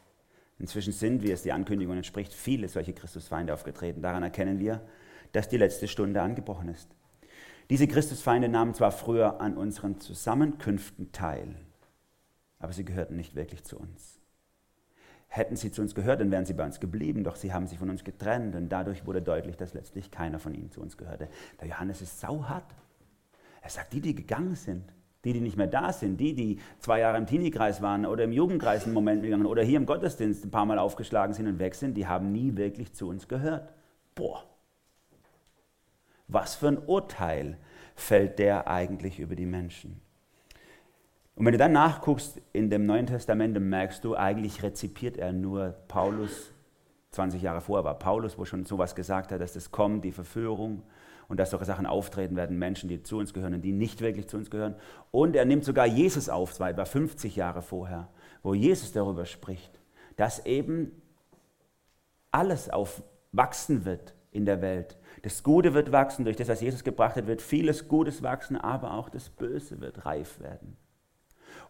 [0.58, 4.02] Inzwischen sind, wie es die Ankündigung entspricht, viele solche Christusfeinde aufgetreten.
[4.02, 4.80] Daran erkennen wir,
[5.32, 6.88] dass die letzte Stunde angebrochen ist.
[7.70, 11.54] Diese Christusfeinde nahmen zwar früher an unseren Zusammenkünften teil,
[12.58, 14.19] aber sie gehörten nicht wirklich zu uns.
[15.32, 17.78] Hätten sie zu uns gehört, dann wären sie bei uns geblieben, doch sie haben sich
[17.78, 21.28] von uns getrennt und dadurch wurde deutlich, dass letztlich keiner von ihnen zu uns gehörte.
[21.60, 22.74] Der Johannes ist sauhart.
[23.62, 26.98] Er sagt, die, die gegangen sind, die, die nicht mehr da sind, die, die zwei
[26.98, 30.50] Jahre im Teenie-Kreis waren oder im Jugendkreis einen Moment gegangen oder hier im Gottesdienst ein
[30.50, 33.72] paar Mal aufgeschlagen sind und weg sind, die haben nie wirklich zu uns gehört.
[34.16, 34.42] Boah,
[36.26, 37.56] was für ein Urteil
[37.94, 40.00] fällt der eigentlich über die Menschen?
[41.40, 45.32] Und wenn du dann nachguckst in dem Neuen Testament, dann merkst du, eigentlich rezipiert er
[45.32, 46.52] nur Paulus,
[47.12, 50.82] 20 Jahre vorher war Paulus, wo schon sowas gesagt hat, dass das kommt, die Verführung
[51.28, 54.28] und dass solche Sachen auftreten werden, Menschen, die zu uns gehören und die nicht wirklich
[54.28, 54.74] zu uns gehören.
[55.12, 58.08] Und er nimmt sogar Jesus auf, zwar etwa 50 Jahre vorher,
[58.42, 59.80] wo Jesus darüber spricht,
[60.16, 60.92] dass eben
[62.30, 67.16] alles aufwachsen wird in der Welt, das Gute wird wachsen, durch das, was Jesus gebracht
[67.16, 70.76] hat, wird vieles Gutes wachsen, aber auch das Böse wird reif werden.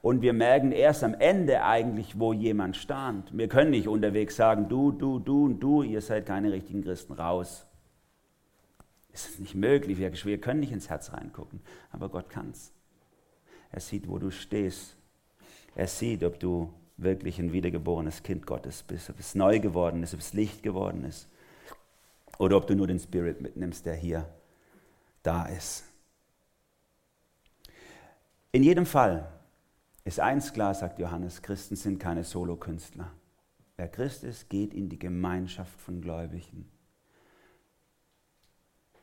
[0.03, 3.37] Und wir merken erst am Ende eigentlich, wo jemand stand.
[3.37, 7.13] Wir können nicht unterwegs sagen, du, du, du und du, ihr seid keine richtigen Christen,
[7.13, 7.67] raus.
[9.13, 12.73] Es ist nicht möglich, wir können nicht ins Herz reingucken, aber Gott kann es.
[13.73, 14.97] Er sieht, wo du stehst.
[15.75, 20.15] Er sieht, ob du wirklich ein wiedergeborenes Kind Gottes bist, ob es neu geworden ist,
[20.15, 21.29] ob es Licht geworden ist
[22.39, 24.27] oder ob du nur den Spirit mitnimmst, der hier
[25.23, 25.85] da ist.
[28.53, 29.31] In jedem Fall
[30.05, 33.13] ist eins klar, sagt Johannes, Christen sind keine Solokünstler.
[33.77, 36.71] Wer Christ ist, geht in die Gemeinschaft von Gläubigen.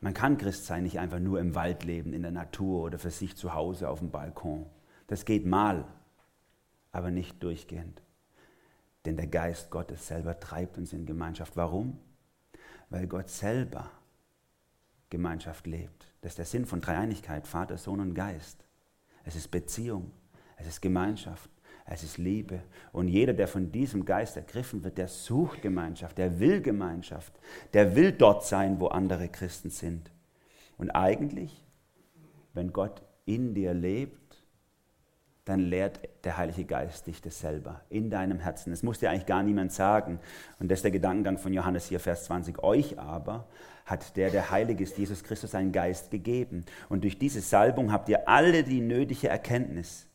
[0.00, 3.10] Man kann Christ sein, nicht einfach nur im Wald leben, in der Natur oder für
[3.10, 4.66] sich zu Hause auf dem Balkon.
[5.08, 5.84] Das geht mal,
[6.92, 8.02] aber nicht durchgehend.
[9.04, 11.56] Denn der Geist Gottes selber treibt uns in Gemeinschaft.
[11.56, 11.98] Warum?
[12.90, 13.90] weil Gott selber
[15.10, 16.06] Gemeinschaft lebt.
[16.20, 18.64] Das ist der Sinn von Dreieinigkeit, Vater, Sohn und Geist.
[19.24, 20.10] Es ist Beziehung,
[20.58, 21.50] es ist Gemeinschaft,
[21.86, 22.62] es ist Liebe.
[22.92, 27.32] Und jeder, der von diesem Geist ergriffen wird, der sucht Gemeinschaft, der will Gemeinschaft,
[27.72, 30.10] der will dort sein, wo andere Christen sind.
[30.76, 31.64] Und eigentlich,
[32.54, 34.18] wenn Gott in dir lebt,
[35.48, 38.70] dann lehrt der Heilige Geist dich das selber in deinem Herzen.
[38.70, 40.20] Das muss dir eigentlich gar niemand sagen.
[40.58, 42.62] Und das ist der Gedankengang von Johannes hier, Vers 20.
[42.62, 43.48] Euch aber
[43.86, 46.66] hat der, der heilig ist, Jesus Christus, seinen Geist gegeben.
[46.90, 50.07] Und durch diese Salbung habt ihr alle die nötige Erkenntnis.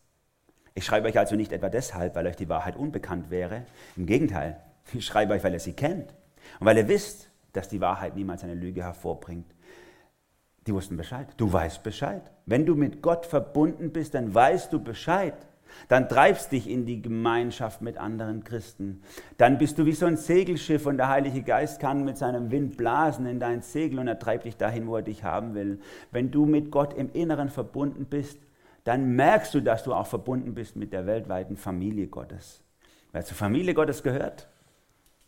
[0.75, 3.65] Ich schreibe euch also nicht etwa deshalb, weil euch die Wahrheit unbekannt wäre.
[3.95, 4.59] Im Gegenteil,
[4.93, 6.13] ich schreibe euch, weil ihr sie kennt.
[6.59, 9.53] Und weil ihr wisst, dass die Wahrheit niemals eine Lüge hervorbringt.
[10.65, 11.27] Die wussten Bescheid.
[11.38, 12.31] Du weißt Bescheid.
[12.45, 15.36] Wenn du mit Gott verbunden bist, dann weißt du Bescheid.
[15.88, 19.01] Dann treibst dich in die Gemeinschaft mit anderen Christen.
[19.38, 22.77] Dann bist du wie so ein Segelschiff und der Heilige Geist kann mit seinem Wind
[22.77, 25.79] blasen in dein Segel und er treibt dich dahin, wo er dich haben will.
[26.12, 28.38] Wenn du mit Gott im Inneren verbunden bist,
[28.84, 32.63] dann merkst du, dass du auch verbunden bist mit der weltweiten Familie Gottes.
[33.12, 34.48] Wer zur Familie Gottes gehört,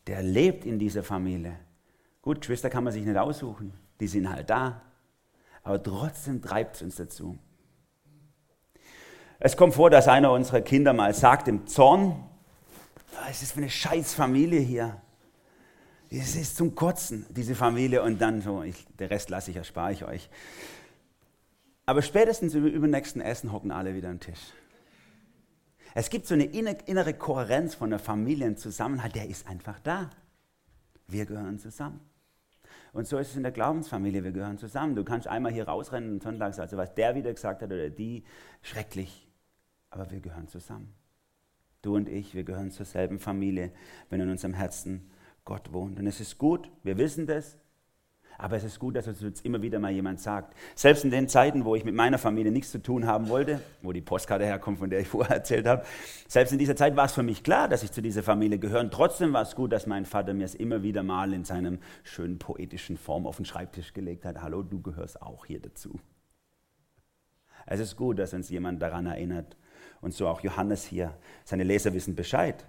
[0.08, 1.56] der lebt in dieser Familie.
[2.22, 4.82] Gut, Geschwister kann man sich nicht aussuchen, die sind halt da
[5.66, 7.38] aber trotzdem treibt es uns dazu.
[9.40, 12.24] Es kommt vor, dass einer unserer Kinder mal sagt im Zorn,
[13.30, 15.02] es ist für eine scheiß Familie hier.
[16.12, 18.04] Es ist zum Kotzen, diese Familie.
[18.04, 20.30] Und dann so, ich, der Rest lasse ich, erspare ich euch.
[21.86, 24.54] Aber spätestens über, über nächsten Essen hocken alle wieder am Tisch.
[25.94, 30.10] Es gibt so eine innere Kohärenz von der Familienzusammenhalt, der ist einfach da.
[31.08, 32.02] Wir gehören zusammen.
[32.92, 34.96] Und so ist es in der Glaubensfamilie, wir gehören zusammen.
[34.96, 38.24] Du kannst einmal hier rausrennen und sonntags, also was der wieder gesagt hat oder die,
[38.62, 39.28] schrecklich.
[39.90, 40.94] Aber wir gehören zusammen.
[41.82, 43.72] Du und ich, wir gehören zur selben Familie,
[44.10, 45.12] wenn in unserem Herzen
[45.44, 46.00] Gott wohnt.
[46.00, 47.58] Und es ist gut, wir wissen das,
[48.38, 50.56] aber es ist gut, dass uns jetzt immer wieder mal jemand sagt.
[50.76, 53.92] Selbst in den Zeiten, wo ich mit meiner Familie nichts zu tun haben wollte, wo
[53.94, 55.86] die Postkarte herkommt, von der ich vorher erzählt habe,
[56.28, 58.82] selbst in dieser Zeit war es für mich klar, dass ich zu dieser Familie gehöre.
[58.82, 61.80] Und trotzdem war es gut, dass mein Vater mir es immer wieder mal in seinem
[62.04, 64.42] schönen poetischen Form auf den Schreibtisch gelegt hat.
[64.42, 66.00] Hallo, du gehörst auch hier dazu.
[67.66, 69.58] Es ist gut, dass uns jemand daran erinnert.
[70.02, 71.18] Und so auch Johannes hier.
[71.46, 72.64] Seine Leser wissen Bescheid.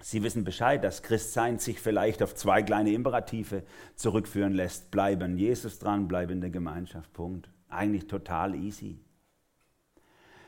[0.00, 3.62] Sie wissen Bescheid, dass Christsein sich vielleicht auf zwei kleine Imperative
[3.94, 4.90] zurückführen lässt.
[4.90, 7.12] Bleiben Jesus dran, bleiben in der Gemeinschaft.
[7.12, 7.50] Punkt.
[7.68, 9.00] Eigentlich total easy.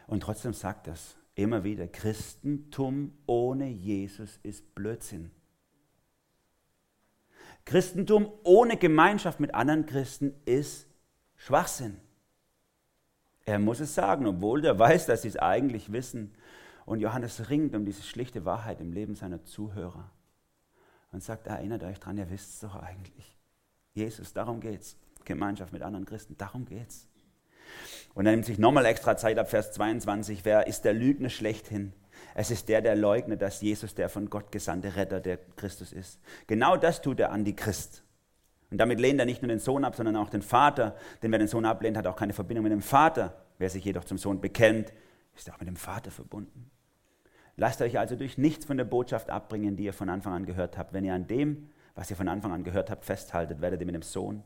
[0.07, 5.31] Und trotzdem sagt das immer wieder, Christentum ohne Jesus ist Blödsinn.
[7.65, 10.89] Christentum ohne Gemeinschaft mit anderen Christen ist
[11.37, 12.01] Schwachsinn.
[13.45, 16.35] Er muss es sagen, obwohl er weiß, dass sie es eigentlich wissen.
[16.89, 20.11] Und Johannes ringt um diese schlichte Wahrheit im Leben seiner Zuhörer
[21.13, 23.37] und sagt, erinnert euch dran, ihr wisst es doch eigentlich.
[23.93, 24.97] Jesus, darum geht's.
[25.27, 26.39] Gemeinschaft mit anderen Christen.
[26.39, 27.07] Darum geht's.
[28.15, 30.47] Und er nimmt sich nochmal extra Zeit ab, Vers 22.
[30.47, 31.93] Wer ist der Lügner schlechthin?
[32.35, 36.19] Es ist der, der leugnet, dass Jesus der von Gott gesandte Retter, der Christus ist.
[36.47, 38.03] Genau das tut der Antichrist.
[38.71, 40.97] Und damit lehnt er nicht nur den Sohn ab, sondern auch den Vater.
[41.23, 43.45] Denn wer den Sohn ablehnt, hat auch keine Verbindung mit dem Vater.
[43.59, 44.91] Wer sich jedoch zum Sohn bekennt,
[45.37, 46.71] ist auch mit dem Vater verbunden.
[47.61, 50.79] Lasst euch also durch nichts von der Botschaft abbringen, die ihr von Anfang an gehört
[50.79, 50.93] habt.
[50.93, 53.97] Wenn ihr an dem, was ihr von Anfang an gehört habt, festhaltet, werdet ihr mit
[53.97, 54.45] dem Sohn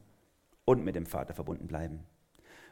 [0.65, 2.01] und mit dem Vater verbunden bleiben.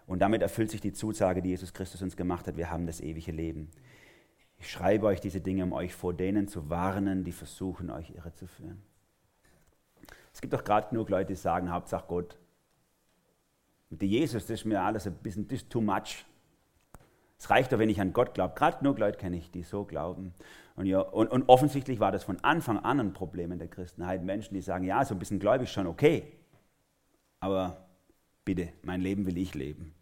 [0.07, 2.57] Und damit erfüllt sich die Zusage, die Jesus Christus uns gemacht hat.
[2.57, 3.70] Wir haben das ewige Leben.
[4.59, 8.81] Ich schreibe euch diese Dinge, um euch vor denen zu warnen, die versuchen, euch irrezuführen.
[10.33, 12.38] Es gibt doch gerade genug Leute, die sagen, Hauptsache Gott.
[13.90, 16.24] Mit Jesus, das ist mir alles ein bisschen das too much.
[17.40, 18.55] Es reicht doch, wenn ich an Gott glaube.
[18.55, 20.35] Gerade genug Leute kenne ich, die so glauben.
[20.76, 24.22] Und, ja, und, und, offensichtlich war das von Anfang an ein Problem in der Christenheit.
[24.22, 26.37] Menschen, die sagen, ja, so ein bisschen gläubig schon okay,
[27.40, 27.88] aber
[28.44, 29.94] bitte, mein Leben will ich leben.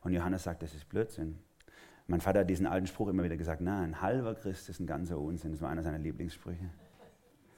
[0.00, 1.38] Und Johannes sagt, das ist Blödsinn.
[2.08, 4.88] Mein Vater hat diesen alten Spruch immer wieder gesagt, na, ein halber Christ ist ein
[4.88, 5.52] ganzer Unsinn.
[5.52, 6.68] Das war einer seiner Lieblingssprüche.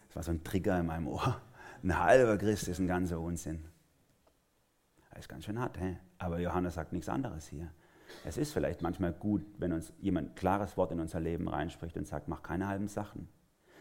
[0.09, 1.41] Das war so ein Trigger in meinem Ohr.
[1.83, 3.65] Ein halber Christ ist ein ganzer Unsinn.
[5.11, 5.97] Das ist ganz schön hart, hä?
[6.19, 7.71] aber Johannes sagt nichts anderes hier.
[8.25, 11.97] Es ist vielleicht manchmal gut, wenn uns jemand ein klares Wort in unser Leben reinspricht
[11.97, 13.29] und sagt, mach keine halben Sachen.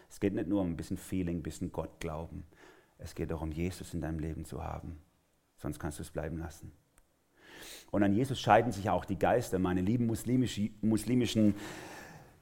[0.10, 2.44] Es geht nicht nur um ein bisschen Feeling, ein bisschen Gott glauben.
[2.98, 4.98] Es geht auch um Jesus in deinem Leben zu haben.
[5.58, 6.72] Sonst kannst du es bleiben lassen.
[7.92, 9.60] Und an Jesus scheiden sich auch die Geister.
[9.60, 11.56] Meine lieben muslimischen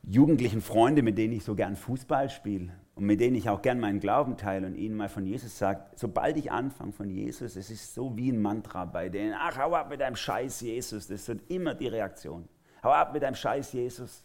[0.03, 3.79] jugendlichen Freunde, mit denen ich so gern Fußball spiele und mit denen ich auch gern
[3.79, 7.69] meinen Glauben teile und ihnen mal von Jesus sage, sobald ich anfange von Jesus, es
[7.69, 11.27] ist so wie ein Mantra bei denen, ach, hau ab mit deinem Scheiß Jesus, das
[11.27, 12.47] ist immer die Reaktion.
[12.83, 14.23] Hau ab mit deinem Scheiß Jesus.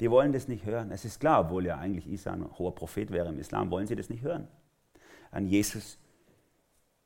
[0.00, 0.90] Die wollen das nicht hören.
[0.90, 3.96] Es ist klar, obwohl ja eigentlich Isa ein hoher Prophet wäre im Islam, wollen sie
[3.96, 4.48] das nicht hören.
[5.30, 5.98] An Jesus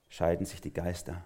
[0.09, 1.25] scheiden sich die Geister.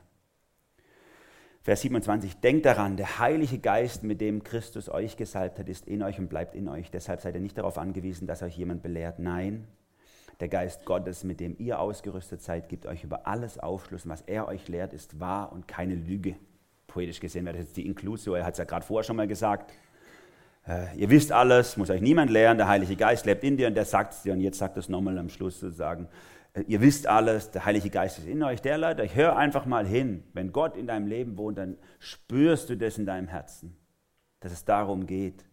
[1.65, 6.03] Vers 27, denkt daran, der Heilige Geist, mit dem Christus euch gesalbt hat, ist in
[6.03, 6.91] euch und bleibt in euch.
[6.91, 9.21] Deshalb seid ihr nicht darauf angewiesen, dass euch jemand belehrt.
[9.21, 9.69] Nein,
[10.41, 14.07] der Geist Gottes, mit dem ihr ausgerüstet seid, gibt euch über alles Aufschluss.
[14.07, 16.35] Und was er euch lehrt, ist wahr und keine Lüge.
[16.89, 18.35] Poetisch gesehen wäre das jetzt die Inklusio.
[18.35, 19.73] Er hat es ja gerade vorher schon mal gesagt.
[20.67, 22.59] Äh, ihr wisst alles, muss euch niemand lehren.
[22.59, 24.33] Der Heilige Geist lebt in dir und der sagt es dir.
[24.33, 26.09] Und jetzt sagt es nochmal am Schluss sozusagen
[26.67, 30.25] ihr wisst alles, der Heilige Geist ist in euch, der Leute, hör einfach mal hin.
[30.33, 33.77] Wenn Gott in deinem Leben wohnt, dann spürst du das in deinem Herzen,
[34.41, 35.45] dass es darum geht.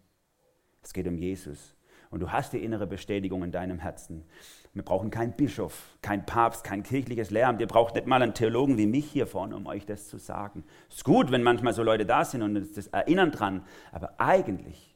[0.82, 1.76] Es geht um Jesus.
[2.10, 4.26] Und du hast die innere Bestätigung in deinem Herzen.
[4.74, 7.62] Wir brauchen keinen Bischof, keinen Papst, kein kirchliches Lehramt.
[7.62, 10.64] Ihr braucht nicht mal einen Theologen wie mich hier vorne, um euch das zu sagen.
[10.90, 13.64] Es ist gut, wenn manchmal so Leute da sind und das erinnern dran.
[13.92, 14.96] Aber eigentlich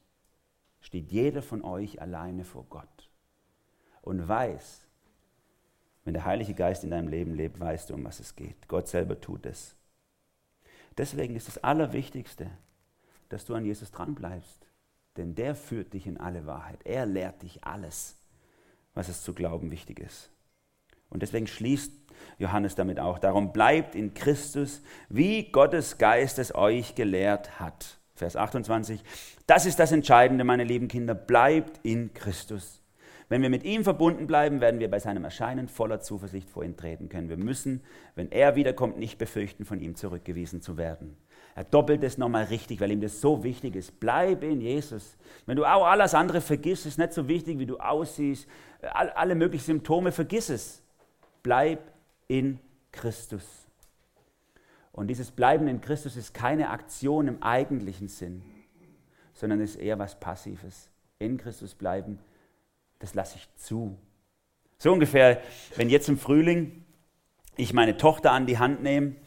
[0.82, 3.12] steht jeder von euch alleine vor Gott
[4.02, 4.83] und weiß,
[6.06, 8.68] wenn der Heilige Geist in deinem Leben lebt, weißt du, um was es geht.
[8.68, 9.76] Gott selber tut es.
[10.98, 12.50] Deswegen ist das Allerwichtigste,
[13.30, 14.68] dass du an Jesus dranbleibst.
[15.18, 16.80] Denn der führt dich in alle Wahrheit.
[16.84, 18.18] Er lehrt dich alles,
[18.94, 20.30] was es zu glauben wichtig ist.
[21.10, 21.92] Und deswegen schließt
[22.40, 23.20] Johannes damit auch.
[23.20, 28.00] Darum bleibt in Christus, wie Gottes Geist es euch gelehrt hat.
[28.16, 29.04] Vers 28.
[29.48, 31.16] Das ist das Entscheidende, meine lieben Kinder.
[31.16, 32.83] Bleibt in Christus.
[33.34, 36.78] Wenn wir mit ihm verbunden bleiben, werden wir bei seinem Erscheinen voller Zuversicht vor ihn
[36.78, 37.30] treten können.
[37.30, 37.82] Wir müssen,
[38.14, 41.18] wenn er wiederkommt, nicht befürchten, von ihm zurückgewiesen zu werden.
[41.56, 44.00] Er doppelt es nochmal richtig, weil ihm das so wichtig ist.
[44.00, 45.18] Bleib in Jesus.
[45.48, 48.48] Wenn du auch alles andere vergisst, ist nicht so wichtig, wie du aussiehst,
[48.84, 50.84] alle möglichen Symptome, vergiss es.
[51.42, 51.92] Bleib
[52.28, 52.60] in
[52.92, 53.66] Christus.
[54.92, 58.44] Und dieses Bleiben in Christus ist keine Aktion im eigentlichen Sinn,
[59.34, 60.92] sondern ist eher was Passives.
[61.18, 62.20] In Christus bleiben
[63.04, 63.98] das lasse ich zu.
[64.78, 65.42] So ungefähr,
[65.76, 66.86] wenn jetzt im Frühling
[67.58, 69.18] ich meine Tochter an die Hand nehme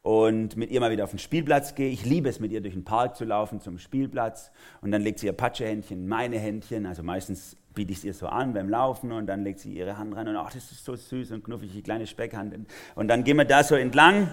[0.00, 1.90] und mit ihr mal wieder auf den Spielplatz gehe.
[1.90, 4.50] Ich liebe es, mit ihr durch den Park zu laufen zum Spielplatz.
[4.80, 6.86] Und dann legt sie ihr Patschehändchen in meine Händchen.
[6.86, 9.98] Also meistens biete ich es ihr so an beim Laufen und dann legt sie ihre
[9.98, 12.56] Hand rein und ach, das ist so süß und knuffig, die kleine Speckhand.
[12.94, 14.32] Und dann gehen wir da so entlang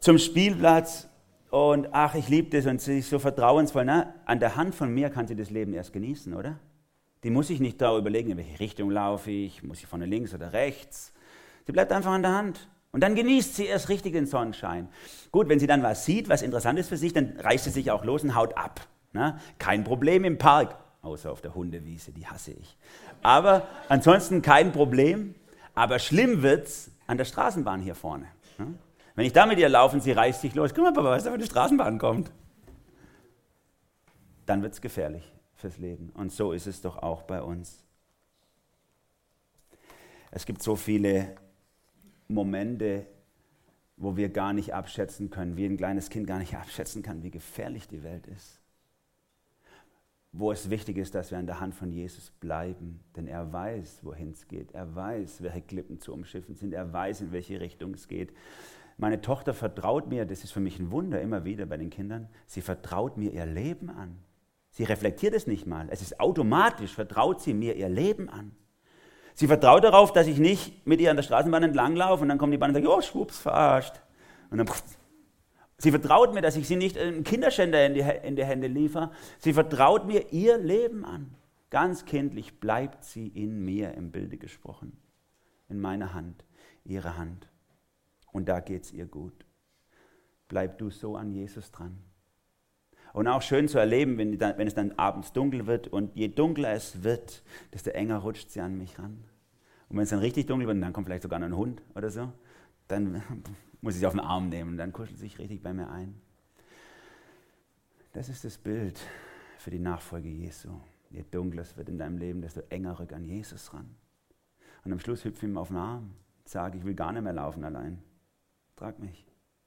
[0.00, 1.08] zum Spielplatz
[1.50, 3.84] und ach, ich liebe das und sie ist so vertrauensvoll.
[3.84, 6.58] Na, an der Hand von mir kann sie das Leben erst genießen, oder?
[7.24, 10.34] Die muss ich nicht da überlegen, in welche Richtung laufe ich, muss ich vorne links
[10.34, 11.12] oder rechts.
[11.66, 12.68] Sie bleibt einfach an der Hand.
[12.90, 14.88] Und dann genießt sie erst richtig den Sonnenschein.
[15.30, 17.90] Gut, wenn sie dann was sieht, was interessant ist für sich, dann reißt sie sich
[17.90, 18.80] auch los und haut ab.
[19.12, 19.38] Na?
[19.58, 22.76] Kein Problem im Park, außer auf der Hundewiese, die hasse ich.
[23.22, 25.34] Aber ansonsten kein Problem.
[25.74, 28.26] Aber schlimm wird's an der Straßenbahn hier vorne.
[29.14, 31.24] Wenn ich da mit ihr laufe und sie reißt sich los, guck mal, Papa, was
[31.24, 32.30] da für eine Straßenbahn kommt.
[34.44, 35.32] Dann wird's gefährlich
[35.62, 36.10] fürs Leben.
[36.10, 37.84] Und so ist es doch auch bei uns.
[40.30, 41.34] Es gibt so viele
[42.28, 43.06] Momente,
[43.96, 47.30] wo wir gar nicht abschätzen können, wie ein kleines Kind gar nicht abschätzen kann, wie
[47.30, 48.60] gefährlich die Welt ist.
[50.32, 54.00] Wo es wichtig ist, dass wir an der Hand von Jesus bleiben, denn er weiß,
[54.02, 54.72] wohin es geht.
[54.72, 56.72] Er weiß, welche Klippen zu umschiffen sind.
[56.72, 58.32] Er weiß, in welche Richtung es geht.
[58.96, 62.28] Meine Tochter vertraut mir, das ist für mich ein Wunder immer wieder bei den Kindern,
[62.46, 64.16] sie vertraut mir ihr Leben an.
[64.72, 65.88] Sie reflektiert es nicht mal.
[65.90, 68.56] Es ist automatisch, vertraut sie mir ihr Leben an.
[69.34, 72.54] Sie vertraut darauf, dass ich nicht mit ihr an der Straßenbahn entlanglaufe und dann kommt
[72.54, 74.00] die Bahn und sagt, oh, schwupps, verarscht.
[74.50, 74.82] Und dann, pff.
[75.76, 79.10] sie vertraut mir, dass ich sie nicht einem Kinderschänder in die, in die Hände liefere.
[79.38, 81.34] Sie vertraut mir ihr Leben an.
[81.68, 84.96] Ganz kindlich bleibt sie in mir im Bilde gesprochen.
[85.68, 86.46] In meiner Hand,
[86.84, 87.48] ihre Hand.
[88.32, 89.44] Und da geht es ihr gut.
[90.48, 91.98] Bleib du so an Jesus dran.
[93.12, 96.28] Und auch schön zu erleben, wenn, dann, wenn es dann abends dunkel wird und je
[96.28, 97.42] dunkler es wird,
[97.72, 99.24] desto enger rutscht sie an mich ran.
[99.88, 101.82] Und wenn es dann richtig dunkel wird, und dann kommt vielleicht sogar noch ein Hund
[101.94, 102.32] oder so,
[102.88, 103.22] dann
[103.82, 105.90] muss ich sie auf den Arm nehmen und dann kuschelt sie sich richtig bei mir
[105.90, 106.14] ein.
[108.14, 108.98] Das ist das Bild
[109.58, 110.70] für die Nachfolge Jesu.
[111.10, 113.94] Je dunkler es wird in deinem Leben, desto enger rück an Jesus ran.
[114.84, 117.32] Und am Schluss hüpfe ich ihm auf den Arm, sage, ich will gar nicht mehr
[117.34, 118.02] laufen allein.
[118.76, 119.26] Trag mich,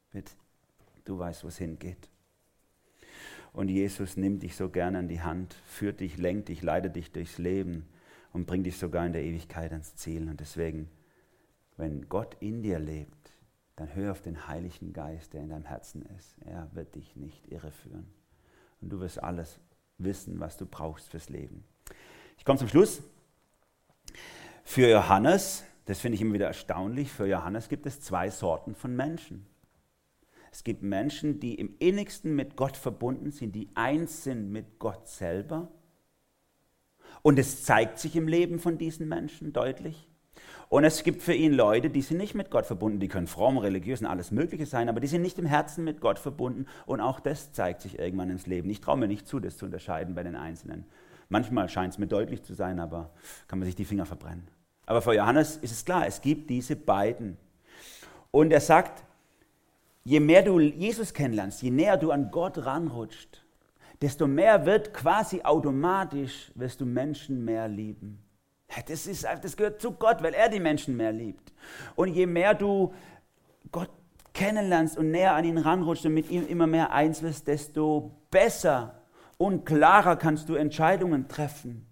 [0.09, 0.33] bitte.
[1.05, 2.09] Du weißt, wo es hingeht.
[3.55, 7.13] Und Jesus nimmt dich so gerne an die Hand, führt dich, lenkt dich, leitet dich
[7.13, 7.87] durchs Leben
[8.33, 10.27] und bringt dich sogar in der Ewigkeit ans Ziel.
[10.27, 10.89] Und deswegen,
[11.77, 13.31] wenn Gott in dir lebt,
[13.77, 16.35] dann hör auf den Heiligen Geist, der in deinem Herzen ist.
[16.43, 18.07] Er wird dich nicht irreführen.
[18.81, 19.57] Und du wirst alles
[19.99, 21.63] wissen, was du brauchst fürs Leben.
[22.37, 23.03] Ich komme zum Schluss.
[24.65, 28.93] Für Johannes, das finde ich immer wieder erstaunlich, für Johannes gibt es zwei Sorten von
[28.93, 29.45] Menschen.
[30.55, 35.05] Es gibt Menschen, die im innigsten mit Gott verbunden sind, die eins sind mit Gott
[35.05, 35.67] selber.
[37.23, 40.07] Und es zeigt sich im Leben von diesen Menschen deutlich.
[40.69, 43.57] Und es gibt für ihn Leute, die sind nicht mit Gott verbunden, die können fromm,
[43.57, 46.67] religiös und alles Mögliche sein, aber die sind nicht im Herzen mit Gott verbunden.
[46.85, 48.69] Und auch das zeigt sich irgendwann ins Leben.
[48.69, 50.85] Ich traue mir nicht zu, das zu unterscheiden bei den Einzelnen.
[51.27, 53.11] Manchmal scheint es mir deutlich zu sein, aber
[53.49, 54.47] kann man sich die Finger verbrennen.
[54.85, 57.37] Aber für Johannes ist es klar, es gibt diese beiden.
[58.31, 59.04] Und er sagt,
[60.05, 63.43] je mehr du Jesus kennenlernst, je näher du an Gott ranrutscht,
[64.01, 68.19] desto mehr wird quasi automatisch, wirst du Menschen mehr lieben.
[68.87, 71.53] Das, ist, das gehört zu Gott, weil er die Menschen mehr liebt.
[71.95, 72.93] Und je mehr du
[73.71, 73.89] Gott
[74.33, 79.01] kennenlernst und näher an ihn ranrutscht und mit ihm immer mehr eins wirst, desto besser
[79.37, 81.87] und klarer kannst du Entscheidungen treffen.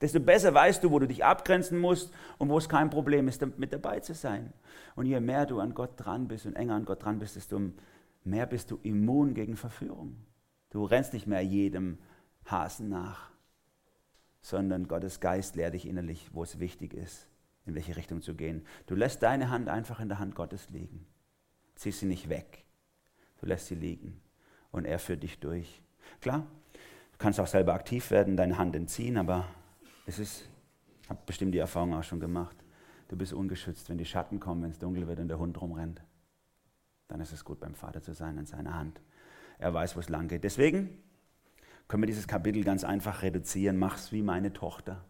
[0.00, 3.44] Desto besser weißt du, wo du dich abgrenzen musst und wo es kein Problem ist,
[3.58, 4.52] mit dabei zu sein.
[4.96, 7.60] Und je mehr du an Gott dran bist und enger an Gott dran bist, desto
[8.24, 10.16] mehr bist du immun gegen Verführung.
[10.70, 11.98] Du rennst nicht mehr jedem
[12.46, 13.30] Hasen nach,
[14.40, 17.28] sondern Gottes Geist lehrt dich innerlich, wo es wichtig ist,
[17.66, 18.64] in welche Richtung zu gehen.
[18.86, 21.06] Du lässt deine Hand einfach in der Hand Gottes liegen.
[21.74, 22.64] Zieh sie nicht weg.
[23.40, 24.20] Du lässt sie liegen
[24.70, 25.82] und er führt dich durch.
[26.20, 29.46] Klar, du kannst auch selber aktiv werden, deine Hand entziehen, aber
[30.10, 30.48] es ist,
[31.02, 32.56] ich habe bestimmt die Erfahrung auch schon gemacht.
[33.08, 36.02] Du bist ungeschützt, wenn die Schatten kommen, wenn es dunkel wird und der Hund rumrennt.
[37.08, 39.00] Dann ist es gut, beim Vater zu sein, an seiner Hand.
[39.58, 40.42] Er weiß, wo es lang geht.
[40.42, 40.98] Deswegen
[41.86, 43.78] können wir dieses Kapitel ganz einfach reduzieren.
[43.78, 45.04] Mach's wie meine Tochter.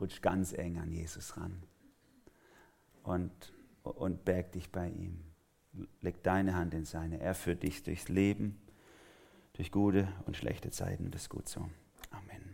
[0.00, 1.62] Rutsch ganz eng an Jesus ran.
[3.02, 3.52] Und,
[3.82, 5.20] und berg dich bei ihm.
[6.00, 7.20] Leg deine Hand in seine.
[7.20, 8.60] Er führt dich durchs Leben,
[9.54, 11.10] durch gute und schlechte Zeiten.
[11.10, 11.68] Das ist gut so.
[12.10, 12.53] Amen.